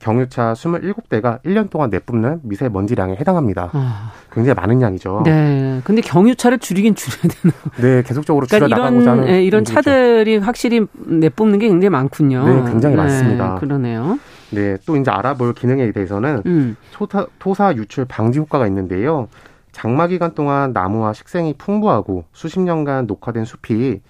[0.00, 3.68] 경유차 27대가 1년 동안 내뿜는 미세먼지량에 해당합니다.
[3.74, 4.12] 아.
[4.32, 5.22] 굉장히 많은 양이죠.
[5.26, 5.82] 네.
[5.84, 7.54] 근데 경유차를 줄이긴 줄여야 되나?
[7.76, 12.48] 네, 계속적으로 줄여 그러니까 나가고자 하는 네, 이런 차들이 확실히 내뿜는 게 굉장히 많군요.
[12.48, 13.56] 네, 굉장히 네, 많습니다.
[13.56, 14.18] 그러네요.
[14.50, 16.76] 네, 또 이제 알아볼 기능에 대해서는 음.
[16.92, 19.28] 토사, 토사 유출 방지 효과가 있는데요.
[19.72, 24.00] 장마 기간 동안 나무와 식생이 풍부하고 수십 년간 녹화된 숲이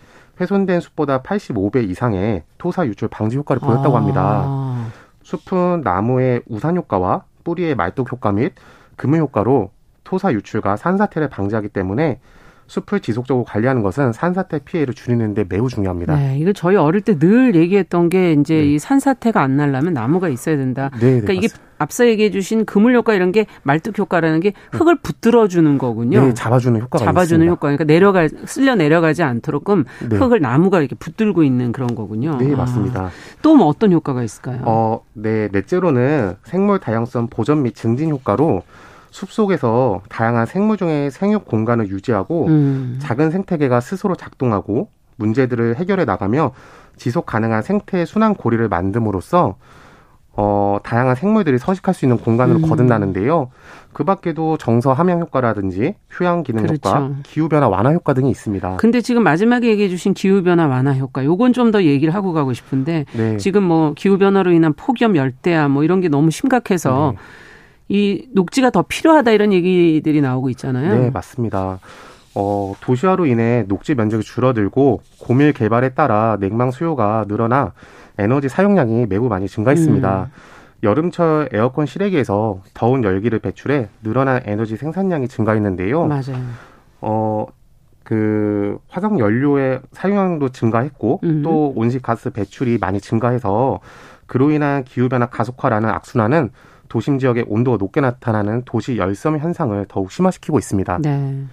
[0.40, 4.44] 훼손된 숲보다 85배 이상의 토사 유출 방지 효과를 보였다고 합니다.
[4.46, 4.90] 아.
[5.22, 8.54] 숲은 나무의 우산 효과와 뿌리의 말뚝 효과 및
[8.96, 9.70] 금융 효과로
[10.02, 12.20] 토사 유출과 산사태를 방지하기 때문에
[12.70, 16.14] 숲을 지속적으로 관리하는 것은 산사태 피해를 줄이는 데 매우 중요합니다.
[16.14, 18.64] 네, 이거 저희 어릴 때 늘 얘기했던 게 이제 네.
[18.64, 20.88] 이 산사태가 안 날려면 나무가 있어야 된다.
[20.94, 24.52] 네, 네 그러니까 네, 이게 앞서 얘기해 주신 그물 효과 이런 게 말뚝 효과라는 게
[24.70, 26.20] 흙을 붙들어 주는 거군요.
[26.26, 27.44] 네, 잡아주는 효과가 잡아주는.
[27.48, 27.60] 효과.
[27.62, 30.16] 그러니까 내려가 쓸려 내려가지 않도록끔 네.
[30.16, 32.36] 흙을 나무가 이렇게 붙들고 있는 그런 거군요.
[32.38, 33.06] 네, 맞습니다.
[33.06, 33.10] 아,
[33.42, 34.60] 또 뭐 어떤 효과가 있을까요?
[34.64, 38.62] 어, 네, 넷째로는 생물 다양성 보전 및 증진 효과로
[39.10, 42.98] 숲속에서 다양한 생물종의 생육 공간을 유지하고 음.
[43.00, 46.52] 작은 생태계가 스스로 작동하고 문제들을 해결해 나가며
[46.96, 49.54] 지속 가능한 생태 순환 고리를 만듦으로써
[50.32, 52.68] 어, 다양한 생물들이 서식할 수 있는 공간으로 음.
[52.68, 53.50] 거듭나는데요.
[53.92, 56.88] 그 밖에도 정서 함양 효과라든지 휴양 기능 그렇죠.
[56.88, 58.76] 효과, 기후 변화 완화 효과 등이 있습니다.
[58.76, 62.52] 근데 지금 마지막에 얘기해 주신 기후 변화 완화 효과 요건 좀 더 얘기를 하고 가고
[62.52, 63.36] 싶은데 네.
[63.36, 67.18] 지금 뭐 기후 변화로 인한 폭염 열대야 뭐 이런 게 너무 심각해서 네.
[67.90, 70.96] 이 녹지가 더 필요하다 이런 얘기들이 나오고 있잖아요.
[70.96, 71.80] 네, 맞습니다.
[72.36, 77.72] 어, 도시화로 인해 녹지 면적이 줄어들고 고밀 개발에 따라 냉망 수요가 늘어나
[78.16, 80.30] 에너지 사용량이 매우 많이 증가했습니다.
[80.30, 80.80] 음.
[80.84, 86.06] 여름철 에어컨 실외기에서 더운 열기를 배출해 늘어난 에너지 생산량이 증가했는데요.
[86.06, 86.38] 맞아요.
[87.00, 87.46] 어,
[88.04, 91.42] 그 화석 연료의 사용량도 증가했고 음.
[91.42, 93.80] 또 온실가스 배출이 많이 증가해서
[94.26, 96.50] 그로 인한 기후 변화 가속화라는 악순환은
[96.90, 100.98] 도심 지역의 온도가 높게 나타나는 도시 열섬 현상을 더욱 심화시키고 있습니다.
[100.98, 101.44] 네.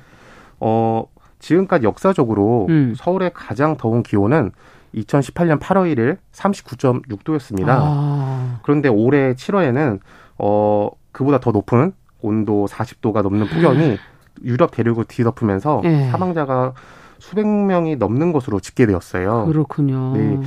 [0.60, 1.06] 어,
[1.40, 2.94] 지금까지 역사적으로 음.
[2.98, 4.52] 서울의 가장 더운 기온은
[4.96, 7.68] 2018년 8월 1일 39.6도였습니다.
[7.70, 8.60] 아.
[8.64, 10.00] 그런데 올해 7월에는
[10.40, 13.98] 어 그보다 더 높은 온도 40도가 넘는 폭염이
[14.44, 16.10] 유럽 대륙을 뒤덮으면서 네.
[16.10, 16.74] 사망자가
[17.20, 19.46] 수백 명이 넘는 것으로 집계되었어요.
[19.46, 20.14] 그렇군요.
[20.16, 20.42] 네.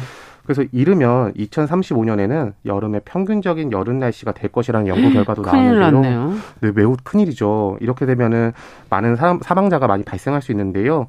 [0.44, 6.34] 그래서 이르면 2035년에는 여름의 평균적인 여름 날씨가 될 것이라는 연구 결과도 나오는데요.
[6.60, 7.78] 네, 매우 큰일이죠.
[7.80, 8.52] 이렇게 되면은
[8.88, 11.08] 많은 사망자가 많이 발생할 수 있는데요.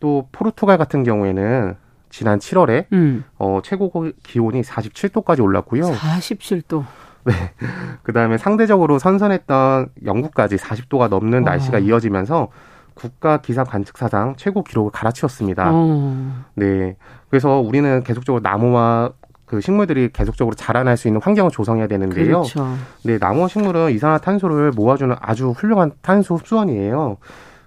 [0.00, 1.76] 또 포르투갈 같은 경우에는
[2.10, 3.24] 지난 7월에 음.
[3.38, 3.90] 어, 최고
[4.22, 5.84] 기온이 47도까지 올랐고요.
[5.84, 6.84] 47도.
[7.24, 7.32] 네.
[8.02, 11.52] 그 다음에 상대적으로 선선했던 영국까지 40도가 넘는 와.
[11.52, 12.48] 날씨가 이어지면서
[12.94, 15.70] 국가 기상 관측 사상 최고 기록을 갈아치웠습니다.
[15.72, 16.44] 어.
[16.54, 16.96] 네.
[17.30, 19.10] 그래서 우리는 계속적으로 나무와
[19.46, 22.24] 그 식물들이 계속적으로 자라날 수 있는 환경을 조성해야 되는데요.
[22.42, 22.74] 그렇죠.
[23.04, 27.18] 네, 나무와 식물은 이산화탄소를 모아주는 아주 훌륭한 탄소 흡수원이에요.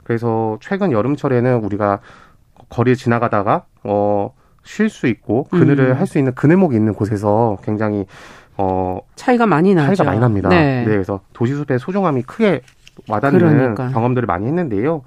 [0.03, 1.99] 그래서 최근 여름철에는 우리가
[2.69, 4.31] 거리에 지나가다가 어
[4.65, 5.95] 쉴 수 있고 그늘을 음.
[5.95, 8.05] 할수 있는 그늘목이 있는 곳에서 굉장히
[8.57, 9.87] 어 차이가 많이 나죠.
[9.95, 10.49] 차이가 많이 납니다.
[10.49, 10.83] 네.
[10.83, 12.61] 네 그래서 도시숲의 소중함이 크게
[13.07, 13.89] 와닿는 그러니까.
[13.89, 15.01] 경험들을 많이 했는데요.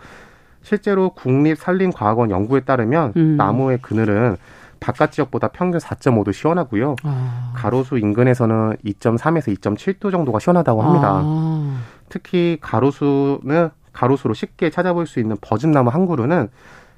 [0.63, 3.37] 실제로 국립산림과학원 연구에 따르면 음.
[3.37, 4.37] 나무의 그늘은
[4.81, 6.97] 바깥 지역보다 평균 4.5도 시원하고요.
[7.03, 7.53] 아.
[7.57, 11.21] 가로수 인근에서는 2.3에서 2.7도 정도가 시원하다고 합니다.
[11.23, 11.79] 아.
[12.09, 16.49] 특히 가로수는 가로수로 쉽게 찾아볼 수 있는 버즘나무 한 그루는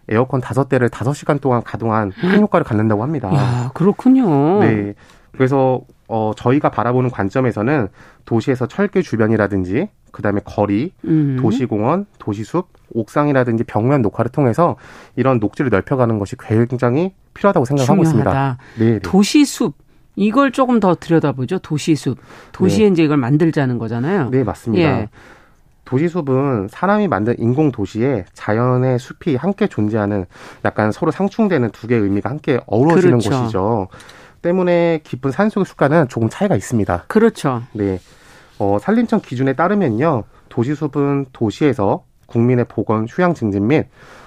[0.09, 3.33] 에어컨 다섯 대를 다섯 시간 동안 가동한 큰 효과를 갖는다고 합니다.
[3.35, 4.61] 야, 그렇군요.
[4.61, 4.94] 네.
[5.33, 7.88] 그래서 어 저희가 바라보는 관점에서는
[8.24, 11.38] 도시에서 철길 주변이라든지 그다음에 거리, 음.
[11.40, 14.77] 도시공원, 도시숲, 옥상이라든지 벽면 녹화를 통해서
[15.16, 18.59] 이런 녹지를 넓혀가는 것이 굉장히 필요하다고 생각하고 있습니다.
[18.79, 18.99] 네, 네.
[19.01, 19.75] 도시숲
[20.16, 21.61] 이걸 조금 더 들여다보죠.
[21.61, 22.18] 도시숲.
[22.53, 22.92] 도시에 네.
[22.92, 24.31] 이제 이걸 만들자는 거잖아요.
[24.31, 24.83] 네, 맞습니다.
[24.83, 25.09] 예.
[25.85, 30.27] 도시숲은 사람이 만든 인공 도시에 자연의 숲이 함께 존재하는
[30.64, 33.31] 약간 서로 상충되는 두 개의 의미가 함께 어우러지는 그렇죠.
[33.31, 33.88] 곳이죠.
[34.42, 37.05] 때문에 깊은 산속의 숲과는 조금 차이가 있습니다.
[37.09, 37.62] 그렇죠.
[37.73, 37.99] 네.
[38.61, 40.25] 어, 산림청 기준에 따르면요.
[40.51, 43.87] 도시숲은 도시에서 국민의 보건, 휴양 증진 및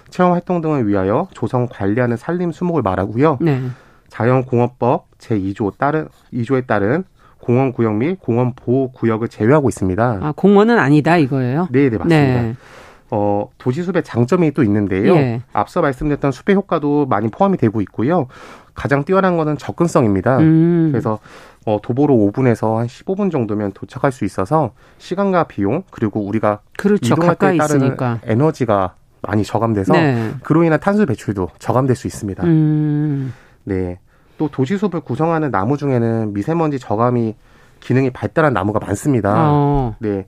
[0.09, 3.37] 체험 활동 등을 위하여 조성 관리하는 산림 수목을 말하고요.
[3.39, 3.61] 네.
[4.09, 7.03] 자연공원법 제2조 따른 2조에 따른
[7.39, 10.19] 공원 구역 및 공원 보호 구역을 제외하고 있습니다.
[10.21, 11.67] 아, 공원은 아니다 이거예요?
[11.71, 12.41] 네, 네, 맞습니다.
[12.41, 12.55] 네.
[13.11, 15.15] 어, 도시숲의 장점이 또 있는데요.
[15.15, 15.41] 예.
[15.53, 18.27] 앞서 말씀드렸던 숲의 효과도 많이 포함이 되고 있고요.
[18.73, 20.39] 가장 뛰어난 거는 접근성입니다.
[20.39, 20.89] 음.
[20.91, 21.19] 그래서
[21.65, 27.13] 어, 도보로 5분에서 한 15분 정도면 도착할 수 있어서 시간과 비용 그리고 우리가 그렇죠.
[27.13, 28.19] 이동할 때 따르는 있으니까.
[28.23, 30.31] 에너지가 많이 저감돼서 네.
[30.43, 32.43] 그로 인한 탄소 배출도 저감될 수 있습니다.
[32.43, 33.33] 음.
[33.63, 33.99] 네.
[34.37, 37.35] 또 도시 숲을 구성하는 나무 중에는 미세먼지 저감이
[37.79, 39.33] 기능이 발달한 나무가 많습니다.
[39.51, 39.95] 어.
[39.99, 40.27] 네.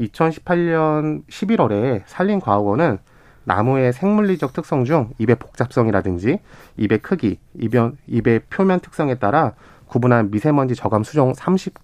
[0.00, 2.98] 2018년 11월에 산림과학원은
[3.44, 6.40] 나무의 생물리적 특성 중 잎의 복잡성이라든지
[6.76, 9.52] 잎의 크기, 잎의, 잎의 표면 특성에 따라
[9.86, 11.74] 구분한 미세먼지 저감 수종 30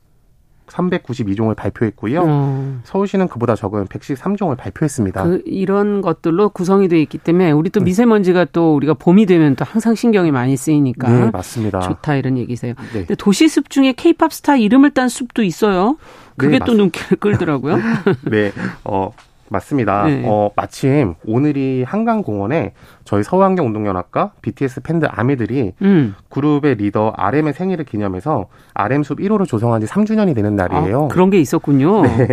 [0.70, 2.22] 392종을 발표했고요.
[2.24, 2.80] 어.
[2.84, 5.24] 서울시는 그보다 적은 113종을 발표했습니다.
[5.24, 7.86] 그 이런 것들로 구성이 되어 있기 때문에 우리 또 네.
[7.86, 11.80] 미세먼지가 또 우리가 봄이 되면 또 항상 신경이 많이 쓰이니까 네, 맞습니다.
[11.80, 12.74] 좋다 이런 얘기세요.
[12.92, 13.00] 네.
[13.00, 15.96] 근데 도시 숲 중에 케이팝 스타 이름을 딴 숲도 있어요.
[16.36, 17.78] 그게 네, 또 눈길을 끌더라고요.
[18.30, 18.52] 네.
[18.84, 19.10] 어,
[19.50, 20.04] 맞습니다.
[20.04, 20.22] 네.
[20.26, 22.72] 어, 마침 오늘이 한강공원에
[23.04, 26.14] 저희 서울환경운동연합과 BTS 팬들 아미들이 음.
[26.30, 31.04] 그룹의 리더 RM의 생일을 기념해서 RM숲 1호를 조성한 지 3주년이 되는 날이에요.
[31.06, 32.02] 아, 그런 게 있었군요.
[32.06, 32.28] 네.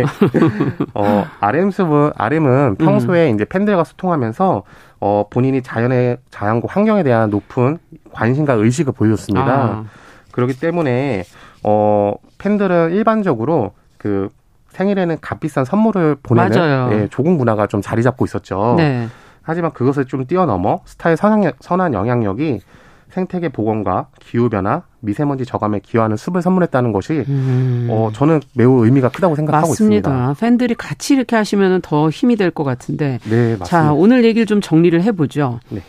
[0.94, 3.34] 어, RM숲은, RM은 평소에 음.
[3.34, 4.62] 이제 팬들과 소통하면서
[5.00, 7.78] 어, 본인이 자연의, 자연과 환경에 대한 높은
[8.12, 9.52] 관심과 의식을 보여줬습니다.
[9.52, 9.84] 아.
[10.32, 11.24] 그렇기 때문에,
[11.64, 14.28] 어, 팬들은 일반적으로 그
[14.70, 18.74] 생일에는 값비싼 선물을 보내는 예, 조공 문화가 좀 자리 잡고 있었죠.
[18.76, 19.08] 네.
[19.42, 22.60] 하지만 그것을 좀 뛰어넘어 스타의 선한, 선한 영향력이
[23.10, 27.88] 생태계 복원과 기후 변화, 미세먼지 저감에 기여하는 숲을 선물했다는 것이 음.
[27.90, 30.10] 어, 저는 매우 의미가 크다고 생각하고 맞습니다.
[30.10, 30.34] 있습니다.
[30.38, 33.18] 팬들이 같이 이렇게 하시면 더 힘이 될 것 같은데.
[33.24, 33.64] 네, 맞습니다.
[33.64, 35.60] 자, 오늘 얘기를 좀 정리를 해보죠.
[35.70, 35.82] 네.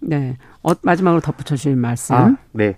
[0.00, 0.36] 네.
[0.62, 2.14] 어, 마지막으로 덧붙여 주실 말씀.
[2.14, 2.76] 아, 네.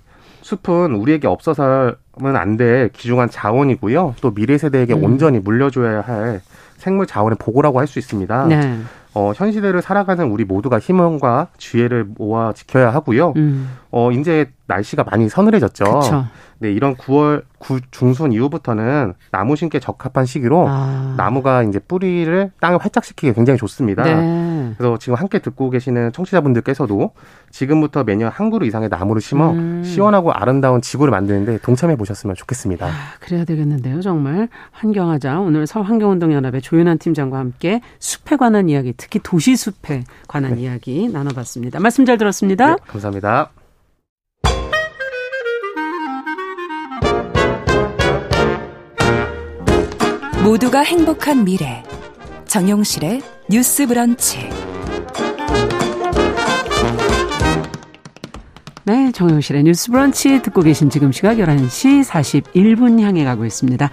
[0.52, 1.94] 숲은 우리에게 없어서는
[2.34, 4.14] 안 될 귀중한 자원이고요.
[4.20, 5.04] 또 미래 세대에게 음.
[5.04, 6.40] 온전히 물려줘야 할
[6.78, 8.46] 생물 자원의 보고라고 할 수 있습니다.
[8.46, 8.78] 네.
[9.14, 13.32] 어, 현 시대를 살아가는 우리 모두가 희망과 지혜를 모아 지켜야 하고요.
[13.36, 13.70] 음.
[13.90, 15.84] 어, 이제 날씨가 많이 서늘해졌죠.
[15.84, 16.26] 그쵸.
[16.60, 21.14] 네, 이런 9월 9 중순 이후부터는 나무 심기에 적합한 시기로 아.
[21.16, 24.02] 나무가 이제 뿌리를 땅에 활짝 시키기 굉장히 좋습니다.
[24.02, 24.74] 네.
[24.76, 27.12] 그래서 지금 함께 듣고 계시는 청취자분들께서도
[27.50, 29.82] 지금부터 매년 한 그루 이상의 나무를 심어 음.
[29.84, 32.86] 시원하고 아름다운 지구를 만드는데 동참해 보셨으면 좋겠습니다.
[32.86, 34.48] 아, 그래야 되겠는데요, 정말.
[34.72, 35.40] 환경하자.
[35.40, 40.62] 오늘 서울환경운동연합의 조윤한 팀장과 함께 숲에 관한 이야기, 특히 도시 숲에 관한 네.
[40.62, 41.80] 이야기 나눠봤습니다.
[41.80, 42.74] 말씀 잘 들었습니다.
[42.74, 43.50] 네, 감사합니다.
[50.44, 51.82] 모두가 행복한 미래
[52.46, 54.48] 정용실의 뉴스 브런치
[58.84, 63.90] 네, 정용실의 뉴스 브런치 듣고 계신 지금 시각 11시 41분 향해 가고 있습니다.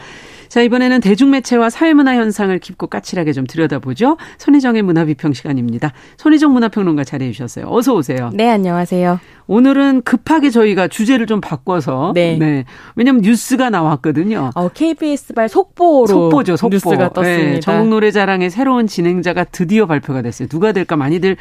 [0.55, 4.15] 자, 이번에는 대중매체와 사회문화 현상을 깊고 까칠하게 좀 들여다보죠.
[4.37, 5.91] 손희정의 문화비평 시간입니다.
[6.15, 7.65] 손희정 문화평론가 자리해 주셨어요.
[7.67, 8.29] 어서 오세요.
[8.33, 9.19] 네, 안녕하세요.
[9.47, 12.37] 오늘은 급하게 저희가 주제를 좀 바꿔서 네.
[12.37, 12.63] 네.
[12.95, 14.51] 왜냐면 뉴스가 나왔거든요.
[14.55, 16.73] 어, KBS발 속보로 속보죠, 속보.
[16.73, 17.43] 뉴스가 떴습니다.
[17.43, 20.47] 네, 전국 노래자랑의 새로운 진행자가 드디어 발표가 됐어요.
[20.47, 21.35] 누가 될까 많이들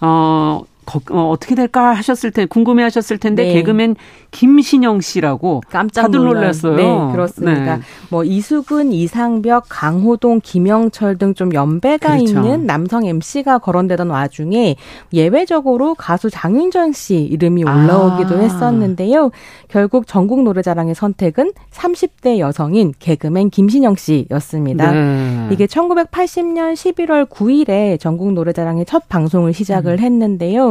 [0.00, 0.62] 어
[1.10, 3.52] 어, 떻게 될까 하셨을 때 궁금해 하셨을 텐데 네.
[3.54, 3.96] 개그맨
[4.30, 6.76] 김신영 씨라고 깜짝 놀랐어요.
[6.76, 7.76] 네, 그렇습니다.
[7.76, 7.82] 네.
[8.10, 12.24] 뭐 이수근, 이상벽, 강호동, 김영철 등 좀 연배가 그렇죠.
[12.24, 14.76] 있는 남성 MC가 거론되던 와중에
[15.12, 18.38] 예외적으로 가수 장윤정 씨 이름이 올라오기도 아.
[18.40, 19.30] 했었는데요.
[19.68, 24.92] 결국 전국 노래자랑의 선택은 30대 여성인 개그맨 김신영 씨였습니다.
[24.92, 25.48] 네.
[25.52, 30.04] 이게 1980년 11월 9일에 전국 노래자랑의 첫 방송을 시작을 음.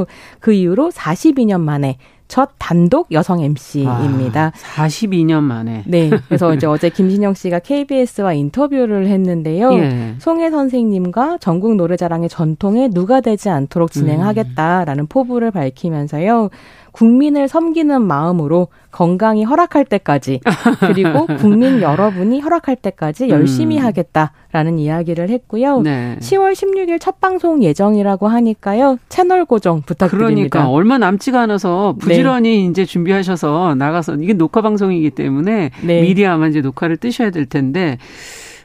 [0.05, 0.39] 했는데요.
[0.39, 1.97] 그 이후로 42년 만에
[2.29, 4.51] 첫 단독 여성 MC입니다.
[4.77, 5.83] 아, 42년 만에.
[5.87, 6.11] 네.
[6.27, 9.73] 그래서 이제 어제 김신영 씨가 KBS와 인터뷰를 했는데요.
[9.73, 10.15] 예.
[10.19, 15.07] 송혜 선생님과 전국 노래자랑의 전통에 누가 되지 않도록 진행하겠다라는 음.
[15.07, 16.51] 포부를 밝히면서요.
[16.99, 20.41] 국민을 섬기는 마음으로 건강이 허락할 때까지
[20.81, 23.85] 그리고 국민 여러분이 허락할 때까지 열심히 음.
[23.85, 25.79] 하겠다라는 이야기를 했고요.
[25.79, 26.17] 네.
[26.19, 28.97] 10월 16일 첫 방송 예정이라고 하니까요.
[29.07, 30.27] 채널 고정 부탁드립니다.
[30.27, 32.65] 그러니까 얼마 남지가 않아서 부지런히 네.
[32.65, 36.01] 이제 준비하셔서 나가서 이게 녹화 방송이기 때문에 네.
[36.01, 37.97] 미리 아마 이제 녹화를 뜨셔야 될 텐데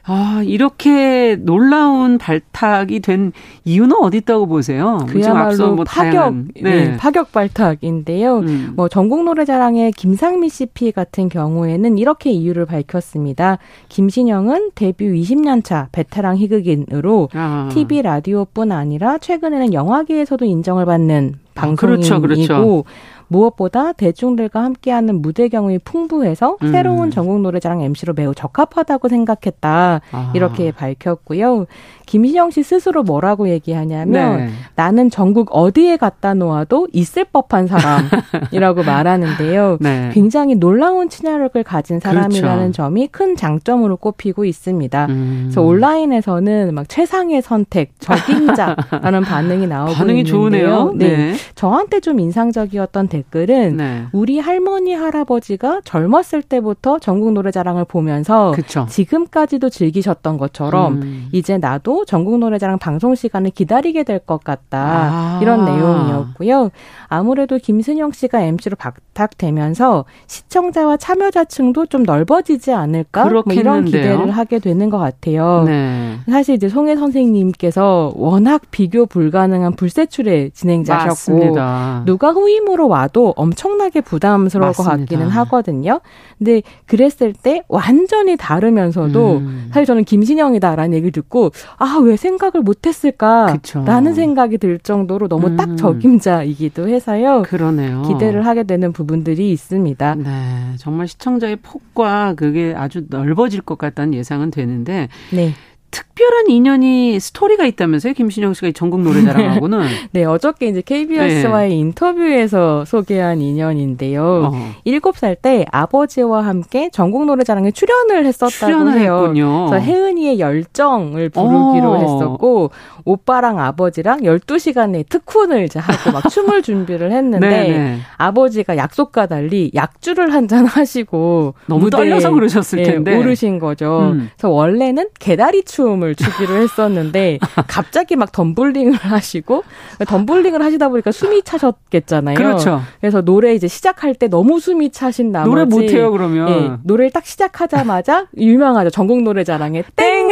[0.07, 3.31] 아, 이렇게 놀라운 발탁이 된
[3.63, 4.99] 이유는 어디 있다고 보세요?
[5.09, 6.61] 그야말로 뭐 파격, 네.
[6.61, 6.97] 네.
[6.97, 8.37] 파격 발탁인데요.
[8.39, 8.73] 음.
[8.75, 13.57] 뭐 전국 노래자랑의 김상미 CP 같은 경우에는 이렇게 이유를 밝혔습니다.
[13.89, 17.69] 김신영은 데뷔 20년 차 베테랑 희극인으로 아.
[17.73, 22.83] TV 라디오뿐 아니라 최근에는 영화계에서도 인정을 받는 방송인이고 아, 그렇죠, 그렇죠.
[23.27, 26.71] 무엇보다 대중들과 함께하는 무대 경험이 풍부해서 음.
[26.71, 30.01] 새로운 전국 노래자랑 MC로 매우 적합하다고 생각했다.
[30.11, 30.31] 아.
[30.35, 31.65] 이렇게 밝혔고요.
[32.05, 34.49] 김신영 씨 스스로 뭐라고 얘기하냐면 네.
[34.75, 39.77] 나는 전국 어디에 갖다 놓아도 있을 법한 사람이라고 말하는데요.
[39.81, 40.09] 네.
[40.13, 42.71] 굉장히 놀라운 친화력을 가진 사람이라는 그렇죠.
[42.73, 45.05] 점이 큰 장점으로 꼽히고 있습니다.
[45.09, 45.41] 음.
[45.45, 50.33] 그래서 온라인에서는 막 최상의 선택, 적임자라는 반응이 나오고 반응이 있는데요.
[50.33, 50.91] 좋으네요.
[50.95, 51.17] 네.
[51.17, 51.33] 네.
[51.55, 54.03] 저한테 좀 인상적이었던 댓글은 네.
[54.11, 58.85] 우리 할머니 할아버지가 젊었을 때부터 전국 노래자랑을 보면서 그쵸.
[58.89, 61.29] 지금까지도 즐기셨던 것처럼 음.
[61.31, 64.79] 이제 나도 전국 노래자랑 방송 시간을 기다리게 될 것 같다.
[64.79, 65.39] 아.
[65.41, 66.71] 이런 내용이었고요.
[67.07, 73.25] 아무래도 김순영 씨가 MC로 박탁되면서 시청자와 참여자층도 좀 넓어지지 않을까?
[73.25, 75.63] 뭐 이런 기대를 하게 되는 것 같아요.
[75.65, 76.17] 네.
[76.29, 82.03] 사실 이제 송혜 선생님께서 워낙 비교 불가능한 불세출의 진행자셨고 맞습니다.
[82.05, 84.91] 누가 후임으로 와도 엄청나게 부담스러울 맞습니다.
[84.91, 86.01] 것 같기는 하거든요.
[86.37, 89.69] 근데 그랬을 때 완전히 다르면서도 음.
[89.71, 95.57] 사실 저는 김신영이다라는 얘기를 듣고 아, 왜 생각을 못 했을까라는 생각이 들 정도로 너무 음.
[95.57, 97.43] 딱 적임자이기도 해서요.
[97.43, 98.01] 그러네요.
[98.03, 100.15] 기대를 하게 되는 부분들이 있습니다.
[100.15, 100.73] 네.
[100.77, 105.53] 정말 시청자의 폭과 그게 아주 넓어질 것 같다는 예상은 되는데 네.
[105.91, 108.13] 특별한 인연이 스토리가 있다면서요?
[108.13, 109.79] 김신영 씨가 전국 노래자랑하고는.
[109.79, 109.87] 네.
[110.11, 111.75] 네, 어저께 이제 KBS와의 네.
[111.75, 114.51] 인터뷰에서 소개한 인연인데요.
[114.53, 114.71] 어.
[114.85, 119.21] 7살 때 아버지와 함께 전국 노래자랑에 출연을 했었다고 출연을 해요.
[119.21, 119.67] 했군요.
[119.69, 121.97] 그래서 혜은이의 열정을 부르기로 어.
[121.97, 122.71] 했었고
[123.05, 127.97] 오빠랑 아버지랑 12시간의 특훈을 이제 하고 막 춤을 준비를 했는데 네, 네.
[128.17, 134.11] 아버지가 약속과 달리 약주를 한잔 하시고 너무 떨려서 그러셨을 텐데 예, 오르신 거죠.
[134.13, 134.29] 음.
[134.35, 139.63] 그래서 원래는 개다리 춤을 추기로 했었는데 갑자기 막 덤블링을 하시고
[140.07, 142.35] 덤블링을 하시다 보니까 숨이 차셨겠잖아요.
[142.35, 142.81] 그렇죠.
[143.01, 147.25] 그래서 노래 이제 시작할 때 너무 숨이 차신 나머지 노래 못해요 그러면 예, 노래를 딱
[147.25, 150.29] 시작하자마자 유명하죠 전국 노래자랑에 땡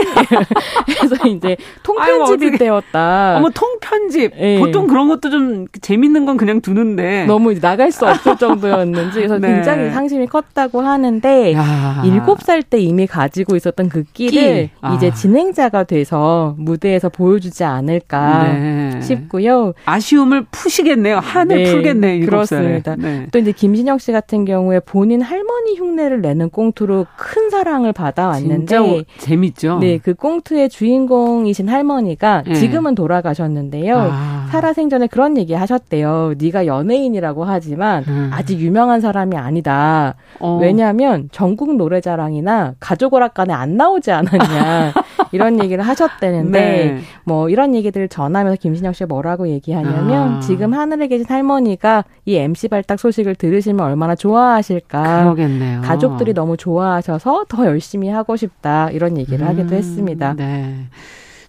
[0.85, 3.37] 그래서 이제 통편집이 때였다.
[3.37, 4.31] 어머 통편집.
[4.35, 4.59] 네.
[4.59, 9.47] 보통 그런 것도 좀 재밌는 건 그냥 두는데 너무 나갈 수 없을 정도였는지 그래서 네.
[9.55, 11.53] 굉장히 상심이 컸다고 하는데
[12.05, 14.93] 일곱 살때 이미 가지고 있었던 그 끼를 아.
[14.95, 19.01] 이제 진 행자가 돼서 무대에서 보여주지 않을까 네.
[19.01, 19.73] 싶고요.
[19.85, 21.19] 아쉬움을 푸시겠네요.
[21.19, 21.71] 한을 네.
[21.71, 22.25] 풀겠네요.
[22.25, 22.95] 그렇습니다.
[22.95, 23.27] 네.
[23.31, 29.79] 또 이제 김신영 씨 같은 경우에 본인 할머니 흉내를 내는 꽁트로 큰 사랑을 받아왔는데 재밌죠.
[29.79, 32.55] 네, 그 꽁트의 주인공이신 할머니가 네.
[32.55, 34.09] 지금은 돌아가셨는데요.
[34.11, 34.47] 아.
[34.51, 36.35] 살아생전에 그런 얘기 하셨대요.
[36.37, 38.29] 네가 연예인이라고 하지만 음.
[38.33, 40.15] 아직 유명한 사람이 아니다.
[40.39, 40.59] 어.
[40.61, 44.93] 왜냐하면 전국 노래자랑이나 가족 오락관에 안 나오지 않았냐
[45.31, 47.01] 이런 얘기를 하셨대는데 네.
[47.23, 50.39] 뭐 이런 얘기들을 전하면서 김신영 씨가 뭐라고 얘기하냐면 아.
[50.39, 55.23] 지금 하늘에 계신 할머니가 이 MC 발탁 소식을 들으시면 얼마나 좋아하실까.
[55.23, 55.81] 그러겠네요.
[55.81, 59.47] 가족들이 너무 좋아하셔서 더 열심히 하고 싶다 이런 얘기를 음.
[59.47, 60.33] 하기도 했습니다.
[60.35, 60.87] 네.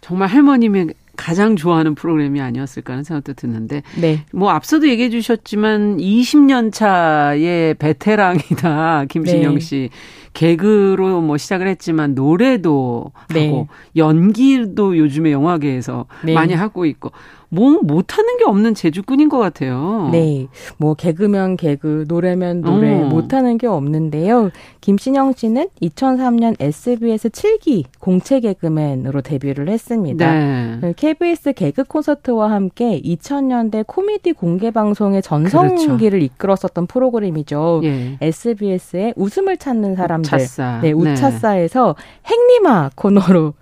[0.01, 4.25] 정말 할머님이 가장 좋아하는 프로그램이 아니었을까 하는 생각도 드는데 네.
[4.33, 9.61] 뭐 앞서도 얘기해 주셨지만 20년 차의 베테랑이다 김신영 네.
[9.61, 9.91] 씨
[10.35, 13.47] 개그로 뭐 시작을 했지만 노래도 네.
[13.47, 16.35] 하고 연기도 요즘에 영화계에서 네.
[16.35, 17.12] 많이 하고 있고
[17.55, 20.09] 뭐 못하는 게 없는 제주꾼인 것 같아요.
[20.13, 20.49] 네.
[20.77, 23.05] 뭐 개그면 개그, 노래면 노래 어.
[23.07, 24.51] 못하는 게 없는데요.
[24.81, 30.33] 김신영 씨는 2003년 SBS 7기 공채 개그맨으로 데뷔를 했습니다.
[30.33, 30.93] 네.
[30.97, 36.25] KBS 개그 콘서트와 함께 2000년대 코미디 공개 방송의 전성기를 그렇죠.
[36.25, 37.81] 이끌었었던 프로그램이죠.
[37.85, 38.19] 예.
[38.21, 40.35] SBS의 웃음을 찾는 사람들.
[40.35, 40.81] 우차싸.
[40.83, 42.31] 네, 우차싸에서 네.
[42.31, 43.55] 행리마 코너로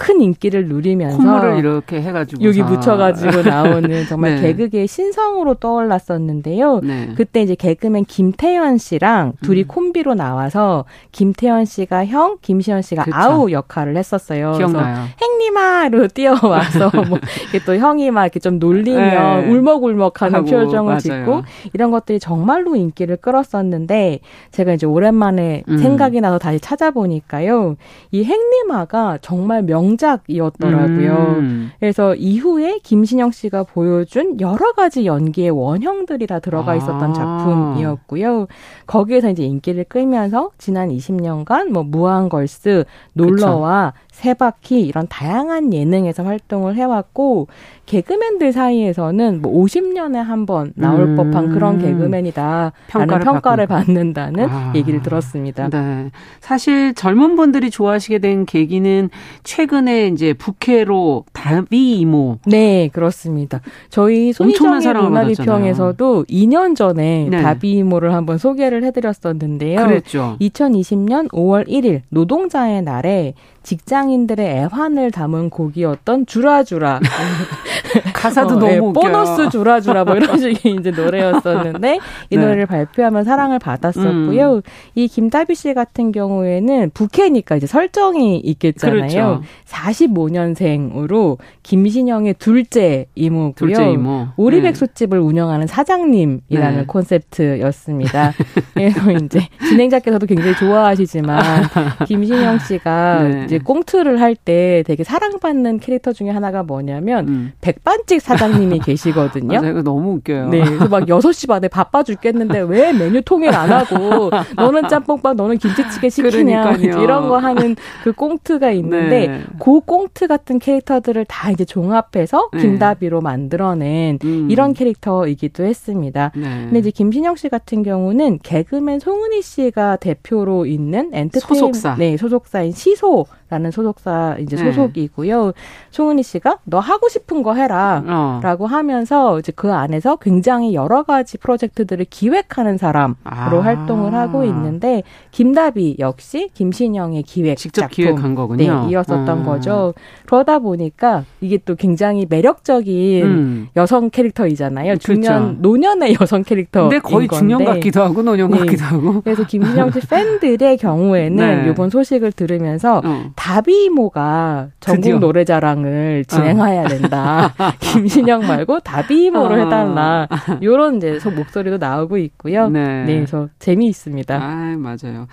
[0.00, 4.40] 큰 인기를 누리면서 콧물을 이렇게 해가지고 여기 묻혀가지고 나오는 정말 네.
[4.40, 6.80] 개그계의 신성으로 떠올랐었는데요.
[6.82, 7.12] 네.
[7.16, 9.68] 그때 이제 개그맨 김태현 씨랑 둘이 음.
[9.68, 13.14] 콤비로 나와서 김태현 씨가 형, 김시현 씨가 그쵸.
[13.14, 14.54] 아우 역할을 했었어요.
[14.56, 15.04] 기억나요.
[15.20, 19.50] 행님아로 뛰어와서 뭐 이렇게 또 형이 막 이렇게 좀 놀리면 네.
[19.50, 20.98] 울먹울먹하는 하고, 표정을 맞아요.
[21.00, 21.42] 짓고
[21.74, 24.20] 이런 것들이 정말로 인기를 끌었었는데
[24.50, 25.76] 제가 이제 오랜만에 음.
[25.76, 27.76] 생각이 나서 다시 찾아보니까요.
[28.12, 31.12] 이 행님아가 정말 명 명작이었더라고요.
[31.38, 31.70] 음.
[31.80, 37.12] 그래서 이후에 김신영 씨가 보여준 여러 가지 연기의 원형들이 다 들어가 있었던 아.
[37.12, 38.46] 작품이었고요.
[38.86, 42.84] 거기에서 이제 인기를 끌면서 지난 20년간 뭐 무한걸스,
[43.14, 47.48] 놀러와 세 바퀴 이런 다양한 예능에서 활동을 해왔고
[47.86, 51.16] 개그맨들 사이에서는 뭐 50년에 한 번 나올 음.
[51.16, 52.72] 법한 그런 개그맨이다.
[52.88, 54.72] 평가를, 평가를 받는다는 아.
[54.74, 55.68] 얘기를 들었습니다.
[55.70, 56.10] 네.
[56.40, 59.08] 사실 젊은 분들이 좋아하시게 된 계기는
[59.42, 62.38] 최근에 이제 부캐로 다비 이모.
[62.46, 63.60] 네, 그렇습니다.
[63.88, 67.42] 저희 손희정의 문화비평에서도 2년 전에 네.
[67.42, 69.86] 다비 이모를 한번 소개를 해드렸었는데요.
[69.86, 70.36] 그랬죠.
[70.40, 77.00] 2020년 5월 1일 노동자의 날에 직장 인들의 애환을 담은 곡이었던 주라주라.
[78.14, 81.98] 가사도 어, 너무 예, 보너스 주라주라 뭐 이런 식의 이제 노래였었는데
[82.30, 82.40] 이 네.
[82.40, 84.54] 노래를 발표하면 사랑을 받았었고요.
[84.56, 84.62] 음.
[84.94, 89.00] 이 김다비 씨 같은 경우에는 부캐니까 이제 설정이 있겠잖아요.
[89.00, 89.42] 그렇죠.
[89.66, 93.52] 45년생으로 김신영의 둘째 이모고요.
[93.54, 94.28] 둘째 이모.
[94.36, 95.24] 오리백숙집을 네.
[95.24, 96.84] 운영하는 사장님이라는 네.
[96.86, 98.32] 콘셉트였습니다.
[98.74, 101.64] 그래서 이제 진행자께서도 굉장히 좋아하시지만
[102.06, 103.44] 김신영 씨가 네.
[103.44, 107.52] 이제 꽁트 를 할 때 되게 사랑받는 캐릭터 중에 하나가 뭐냐면 음.
[107.60, 109.58] 백반집 사장님이 계시거든요.
[109.64, 110.48] 이거 너무 웃겨요.
[110.48, 110.62] 네.
[110.64, 116.08] 그래서 막 6시 반에 바빠 죽겠는데 왜 메뉴 통일 안 하고 너는 짬뽕밥 너는 김치찌개
[116.08, 119.42] 시키냐 이런 거 하는 그 꽁트가 있는데 네.
[119.62, 122.60] 그 꽁트 같은 캐릭터들을 다 이제 종합해서 네.
[122.60, 124.50] 김다비로 만들어낸 음.
[124.50, 126.32] 이런 캐릭터이기도 했습니다.
[126.34, 126.42] 네.
[126.42, 131.96] 근데 이제 김신영 씨 같은 경우는 개그맨 송은희 씨가 대표로 있는 엔터테인 소속사.
[131.96, 134.64] 네, 소속사인 시소 라는 소속사 이제 네.
[134.64, 135.46] 소속이고요.
[135.46, 135.52] 네.
[135.90, 138.66] 송은희 씨가 너 하고 싶은 거 해라라고 어.
[138.68, 143.60] 하면서 이제 그 안에서 굉장히 여러 가지 프로젝트들을 기획하는 사람으로 아.
[143.60, 148.84] 활동을 하고 있는데 김다비 역시 김신영의 기획 직접 작품, 기획한 거군요.
[148.84, 149.42] 네, 이었었던 어.
[149.42, 149.94] 거죠.
[150.26, 153.68] 그러다 보니까 이게 또 굉장히 매력적인 음.
[153.76, 154.96] 여성 캐릭터이잖아요.
[154.98, 155.56] 중년 그렇죠.
[155.60, 156.82] 노년의 여성 캐릭터.
[156.82, 157.40] 근데 거의 건데.
[157.40, 158.58] 중년 같기도 하고 노년 네.
[158.58, 159.20] 같기도 하고.
[159.22, 161.70] 그래서 김신영 씨 팬들의 경우에는 네.
[161.70, 163.32] 이번 소식을 들으면서 어.
[163.40, 165.18] 다비이모가 전국 드디어.
[165.18, 167.54] 노래자랑을 진행해야 된다.
[167.58, 167.70] 어.
[167.80, 169.58] 김신영 말고 다비이모로 어.
[169.58, 170.28] 해달라.
[170.60, 172.68] 이런 이제 목소리도 나오고 있고요.
[172.68, 173.04] 네.
[173.04, 174.36] 네, 그래서 재미있습니다.
[174.36, 175.26] 아, 맞아요.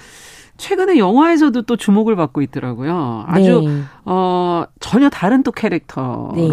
[0.56, 3.26] 최근에 영화에서도 또 주목을 받고 있더라고요.
[3.28, 3.82] 아주 네.
[4.10, 6.32] 어 전혀 다른 또 캐릭터로.
[6.36, 6.48] 네.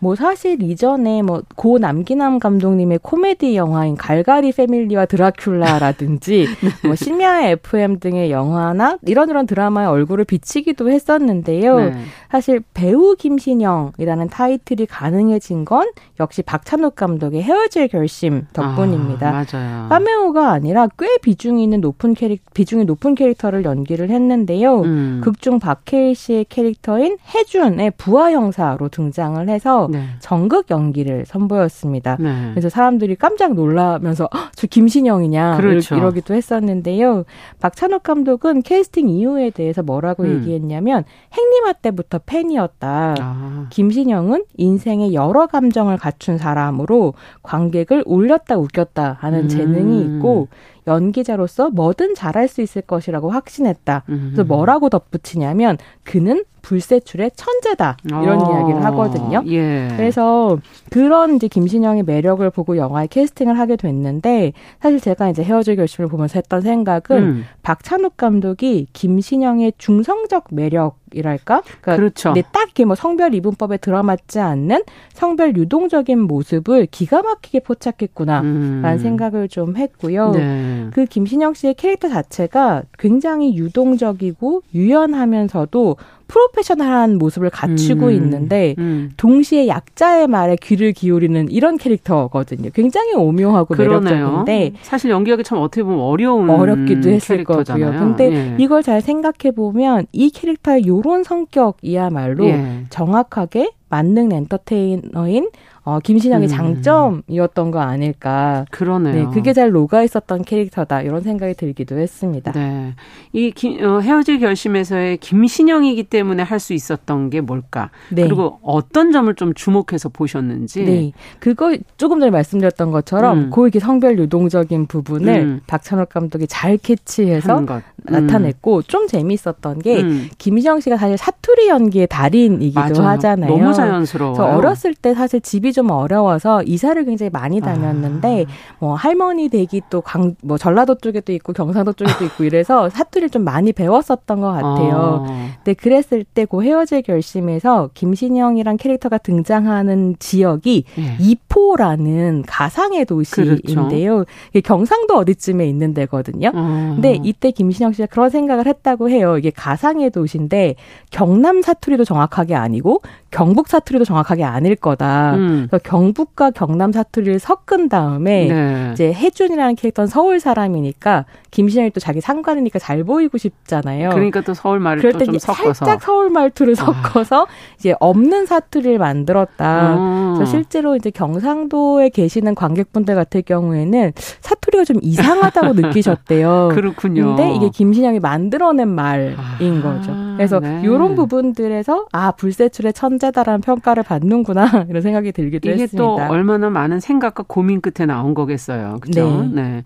[0.00, 6.70] 뭐 사실 이전에 뭐 고 남기남 감독님의 코미디 영화인 갈가리 패밀리와 드라큘라라든지 네.
[6.84, 11.76] 뭐 심야의 FM 등의 영화나 이런 이런 드라마의 얼굴을 비치기도 했었는데요.
[11.80, 11.92] 네.
[12.30, 15.88] 사실 배우 김신영이라는 타이틀이 가능해진 건
[16.20, 19.28] 역시 박찬욱 감독의 헤어질 결심 덕분입니다.
[19.28, 19.88] 아, 맞아요.
[19.88, 24.80] 카메오가 아니라 꽤 비중이 있는 높은 캐릭 비중이 높은 캐릭터를 연기를 했는데요.
[24.82, 25.20] 음.
[25.24, 30.04] 극중 박해일 씨의 캐릭터인 해준의 부하 형사로 등장을 해서 네.
[30.20, 32.16] 정극 연기를 선보였습니다.
[32.20, 32.50] 네.
[32.50, 35.96] 그래서 사람들이 깜짝 놀라면서 저 김신영이냐 그렇죠.
[35.96, 37.24] 이러기도 했었는데요.
[37.60, 40.36] 박찬욱 감독은 캐스팅 이유에 대해서 뭐라고 음.
[40.36, 43.14] 얘기했냐면 행님아 때부터 팬이었다.
[43.18, 43.66] 아.
[43.70, 49.48] 김신영은 인생의 여러 감정을 갖춘 사람으로 관객을 울렸다 웃겼다 하는 음.
[49.48, 50.48] 재능이 있고
[50.88, 54.02] 연기자로서 뭐든 잘할 수 있을 것이라고 확신했다.
[54.06, 54.48] 그래서 음.
[54.48, 58.50] 뭐라고 덧붙이냐면 그는 불세출의 천재다 이런 어.
[58.50, 59.42] 이야기를 하거든요.
[59.46, 59.88] 예.
[59.96, 60.58] 그래서
[60.90, 66.34] 그런 이제 김신영의 매력을 보고 영화에 캐스팅을 하게 됐는데 사실 제가 이제 헤어질 결심을 보면서
[66.38, 67.44] 했던 생각은 음.
[67.62, 71.62] 박찬욱 감독이 김신영의 중성적 매력 이랄까?
[71.62, 72.32] 그러니까 그렇죠.
[72.32, 78.98] 네, 딱 이렇게 뭐 성별 이분법에 들어맞지 않는 성별 유동적인 모습을 기가 막히게 포착했구나라는 음.
[78.98, 80.30] 생각을 좀 했고요.
[80.30, 80.86] 네.
[80.92, 85.96] 그 김신영 씨의 캐릭터 자체가 굉장히 유동적이고 유연하면서도
[86.28, 89.10] 프로페셔널한 모습을 갖추고 음, 있는데 음.
[89.16, 92.70] 동시에 약자의 말에 귀를 기울이는 이런 캐릭터거든요.
[92.74, 94.00] 굉장히 오묘하고 그러네요.
[94.02, 97.92] 매력적인데 사실 연기하기 참 어떻게 보면 어려운 어렵기도 했을 캐릭터잖아요.
[97.92, 98.00] 거고요.
[98.00, 98.54] 근데 예.
[98.58, 102.84] 이걸 잘 생각해 보면 이 캐릭터의 요런 성격이야말로 예.
[102.90, 105.48] 정확하게 만능 엔터테이너인
[105.88, 106.50] 어, 김신영의 음.
[106.50, 108.66] 장점이었던 거 아닐까.
[108.70, 109.14] 그러네요.
[109.14, 112.52] 네, 그게 잘 녹아 있었던 캐릭터다 이런 생각이 들기도 했습니다.
[112.52, 112.92] 네,
[113.32, 117.90] 이 기, 어, 헤어질 결심에서의 김신영이기 때문에 할 수 있었던 게 뭘까?
[118.10, 118.24] 네.
[118.24, 120.84] 그리고 어떤 점을 좀 주목해서 보셨는지.
[120.84, 123.50] 네, 그거 조금 전에 말씀드렸던 것처럼 음.
[123.50, 125.60] 그 성별 유동적인 부분을 음.
[125.68, 127.64] 박찬욱 감독이 잘 캐치해서
[127.98, 130.28] 나타냈고 좀 재미있었던 게 음.
[130.38, 133.08] 김신영 씨가 사실 사투리 연기의 달인이기도 맞아요.
[133.10, 133.50] 하잖아요.
[133.56, 134.36] 너무 자연스러워.
[134.42, 138.52] 어렸을 때 사실 집이 좀 어려워서 이사를 굉장히 많이 다녔는데 아.
[138.80, 143.44] 뭐 할머니 댁이 또 강 뭐 전라도 쪽에도 있고 경상도 쪽에도 있고 이래서 사투리를 좀
[143.44, 145.24] 많이 배웠었던 것 같아요.
[145.28, 145.48] 아.
[145.56, 151.16] 근데 그랬을 때 그 헤어질 결심에서 김신영이란 캐릭터가 등장하는 지역이 예.
[151.20, 154.24] 이포라는 가상의 도시인데요.
[154.24, 154.60] 그렇죠.
[154.64, 156.50] 경상도 어디쯤에 있는 데거든요.
[156.54, 156.92] 아.
[156.94, 159.36] 근데 이때 김신영 씨가 그런 생각을 했다고 해요.
[159.38, 160.74] 이게 가상의 도시인데
[161.10, 165.34] 경남 사투리도 정확하게 아니고 경북 사투리도 정확하게 아닐 거다.
[165.36, 165.67] 음.
[165.68, 168.90] 그래서 경북과 경남 사투리를 섞은 다음에 네.
[168.92, 174.10] 이제 혜준이라는 캐릭터는 서울 사람이니까 김신영이 또 자기 상관이니까 잘 보이고 싶잖아요.
[174.10, 176.84] 그러니까 또 서울 말을 좀 섞어서 살짝 서울 말투를 아.
[176.84, 177.46] 섞어서
[177.78, 179.96] 이제 없는 사투리를 만들었다.
[179.96, 180.34] 음.
[180.34, 186.70] 그래서 실제로 이제 경상도에 계시는 관객분들 같은 경우에는 사투리가 좀 이상하다고 느끼셨대요.
[186.72, 187.36] 그렇군요.
[187.36, 189.82] 근데 이게 김신영이 만들어낸 말인 아.
[189.82, 190.12] 거죠.
[190.36, 190.82] 그래서 네.
[190.84, 195.96] 이런 부분들에서 아 불세출의 천재다라는 평가를 받는구나 이런 생각이 들기 도 이게 했습니다.
[195.96, 198.98] 또 얼마나 많은 생각과 고민 끝에 나온 거겠어요.
[199.00, 199.42] 그렇죠?
[199.52, 199.62] 네.
[199.62, 199.82] 네.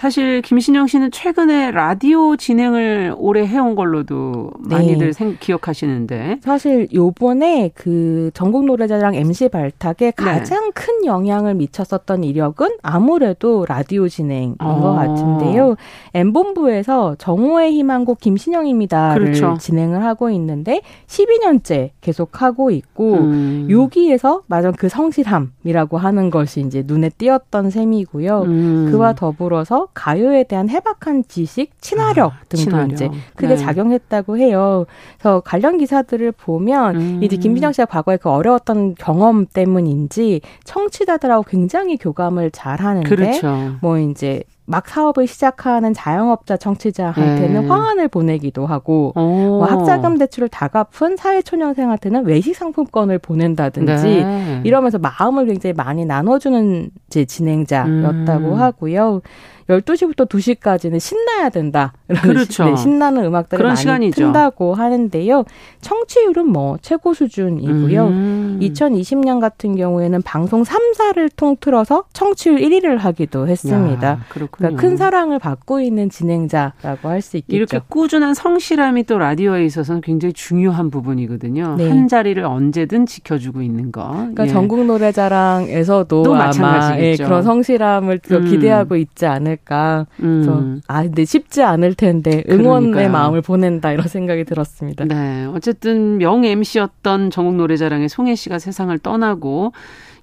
[0.00, 5.12] 사실 김신영 씨는 최근에 라디오 진행을 오래 해온 걸로도 많이들 네.
[5.12, 10.10] 생, 기억하시는데 사실 요번에 그 전국 노래자랑 MC 발탁에 네.
[10.12, 10.70] 가장 네.
[10.72, 14.80] 큰 영향을 미쳤었던 이력은 아무래도 라디오 진행인 어.
[14.80, 15.76] 것 같은데요.
[16.14, 19.58] 엠본부에서 정오의 희망곡 김신영입니다를 그렇죠.
[19.60, 23.66] 진행을 하고 있는데 12년째 계속 하고 있고 음.
[23.68, 28.42] 여기에서 맞아 그 성실함이라고 하는 것이 이제 눈에 띄었던 셈이고요.
[28.46, 28.88] 음.
[28.90, 32.92] 그와 더불어서 가요에 대한 해박한 지식, 친화력 아, 등도 친화력.
[32.92, 33.56] 이제 크게 네.
[33.56, 34.86] 작용했다고 해요.
[35.18, 37.22] 그래서 관련 기사들을 보면 음.
[37.22, 43.76] 이제 김빈영 씨가 과거에 그 어려웠던 경험 때문인지 청취자들하고 굉장히 교감을 잘 하는데 그렇죠.
[43.80, 47.68] 뭐 이제 막 사업을 시작하는 자영업자 청취자한테는 네.
[47.68, 54.60] 화환을 보내기도 하고 뭐 학자금 대출을 다 갚은 사회초년생한테는 외식 상품권을 보낸다든지 네.
[54.62, 58.60] 이러면서 마음을 굉장히 많이 나눠주는 이제 진행자였다고 음.
[58.60, 59.22] 하고요.
[59.70, 61.92] 12시부터 2시까지는 신나야 된다.
[62.22, 62.64] 그렇죠.
[62.64, 64.20] 네, 신나는 음악들을 많이 시간이죠.
[64.20, 65.44] 튼다고 하는데요.
[65.80, 68.06] 청취율은 뭐 최고 수준이고요.
[68.06, 68.58] 음.
[68.60, 74.08] 2020년 같은 경우에는 방송 3사를 통틀어서 청취율 1위를 하기도 했습니다.
[74.08, 77.54] 야, 그러니까 큰 사랑을 받고 있는 진행자라고 할 수 있겠죠.
[77.56, 81.76] 이렇게 꾸준한 성실함이 또 라디오에 있어서는 굉장히 중요한 부분이거든요.
[81.76, 81.88] 네.
[81.88, 84.08] 한 자리를 언제든 지켜주고 있는 거.
[84.10, 84.48] 그러니까 예.
[84.48, 88.44] 전국 노래자랑에서도 아마 예, 그런 성실함을 음.
[88.46, 90.06] 기대하고 있지 않을 않을까.
[90.20, 90.42] 음.
[90.42, 93.10] 그래서 아 근데 쉽지 않을 텐데 응원의 그러니까요.
[93.10, 95.04] 마음을 보낸다 이런 생각이 들었습니다.
[95.04, 99.72] 네, 어쨌든 명 MC였던 전국 노래자랑의 송혜 씨가 세상을 떠나고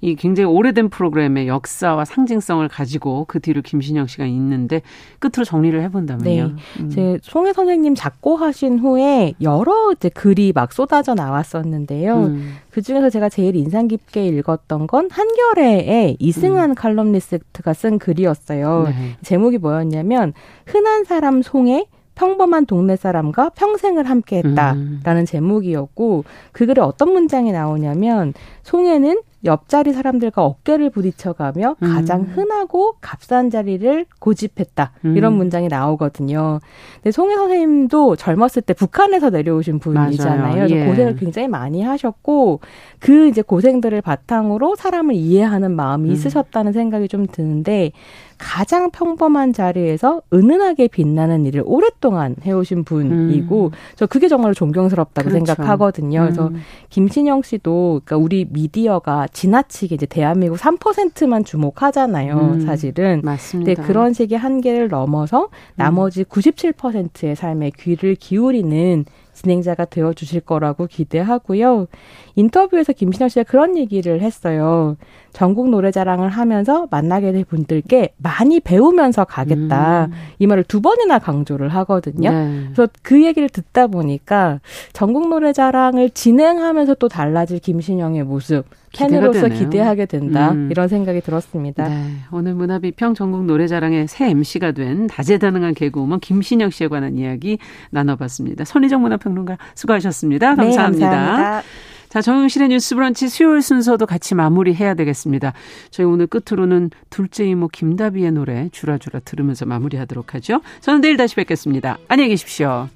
[0.02, 4.82] 이 굉장히 오래된 프로그램의 역사와 상징성을 가지고 그 뒤로 김신영 씨가 있는데
[5.20, 6.48] 끝으로 정리를 해본다면요.
[6.48, 6.56] 네.
[6.80, 6.90] 음.
[6.90, 12.16] 제 송혜 선생님 작고하신 후에 여러 이제 글이 막 쏟아져 나왔었는데요.
[12.18, 12.56] 음.
[12.72, 16.76] 그 중에서 제가 제일 인상 깊게 읽었던 건 한겨레의 이승환 음.
[16.76, 18.84] 칼럼니스트가 쓴 글이었어요.
[18.88, 19.18] 네.
[19.24, 20.34] 제목이 뭐였냐면
[20.66, 21.86] 흔한 사람 송혜
[22.18, 25.26] 평범한 동네 사람과 평생을 함께 했다라는 음.
[25.26, 28.34] 제목이었고 그 글에 어떤 문장이 나오냐면
[28.64, 31.94] 송혜는 옆자리 사람들과 어깨를 부딪혀가며 음.
[31.94, 34.92] 가장 흔하고 값싼 자리를 고집했다.
[35.04, 35.38] 이런 음.
[35.38, 36.60] 문장이 나오거든요.
[36.96, 40.68] 근데 송혜 선생님도 젊었을 때 북한에서 내려오신 분이잖아요.
[40.70, 40.86] 예.
[40.88, 42.60] 고생을 굉장히 많이 하셨고
[43.00, 46.14] 그 이제 고생들을 바탕으로 사람을 이해하는 마음이 음.
[46.14, 47.92] 있으셨다는 생각이 좀 드는데
[48.38, 53.72] 가장 평범한 자리에서 은은하게 빛나는 일을 오랫동안 해오신 분이고 음.
[53.96, 55.46] 저 그게 정말 존경스럽다고 그렇죠.
[55.46, 56.22] 생각하거든요.
[56.22, 56.62] 그래서 음.
[56.90, 62.38] 김신영 씨도 그러니까 우리 미디어가 지나치게 이제 대한민국 3%만 주목하잖아요.
[62.38, 62.62] 음.
[62.62, 63.22] 사실은.
[63.24, 63.74] 맞습니다.
[63.74, 69.06] 근데 그런 식의 한계를 넘어서 나머지 97%의 삶에 귀를 기울이는
[69.38, 71.88] 진행자가 되어 주실 거라고 기대하고요.
[72.36, 74.98] 인터뷰에서 김신영 씨가 그런 얘기를 했어요.
[75.32, 80.06] 전국 노래자랑을 하면서 만나게 될 분들께 많이 배우면서 가겠다.
[80.06, 80.12] 음.
[80.40, 82.32] 이 말을 두 번이나 강조를 하거든요.
[82.32, 82.64] 네.
[82.74, 84.60] 그래서 그 얘기를 듣다 보니까
[84.94, 88.66] 전국 노래자랑을 진행하면서 또 달라질 김신영의 모습
[88.98, 90.70] 팬으로서 기대하게 된다 음.
[90.72, 91.88] 이런 생각이 들었습니다.
[91.88, 92.16] 네.
[92.32, 97.58] 오늘 문화비평 전국 노래자랑의 새 MC가 된 다재다능한 개그우먼 김신영 씨에 관한 이야기
[97.92, 98.66] 나눠봤습니다.
[98.66, 100.56] 손희정 문화평론가 수고하셨습니다.
[100.56, 101.10] 감사합니다.
[101.10, 101.64] 네, 감사합니다.
[102.10, 105.54] 자, 정영실의 뉴스 브런치 수요일 순서도 같이 마무리해야 되겠습니다.
[105.92, 110.62] 저희 오늘 끝으로는 둘째 이모 김다비의 노래 주라주라 들으면서 마무리하도록 하죠.
[110.80, 111.98] 저는 내일 다시 뵙겠습니다.
[112.08, 112.88] 안녕히 계십시오.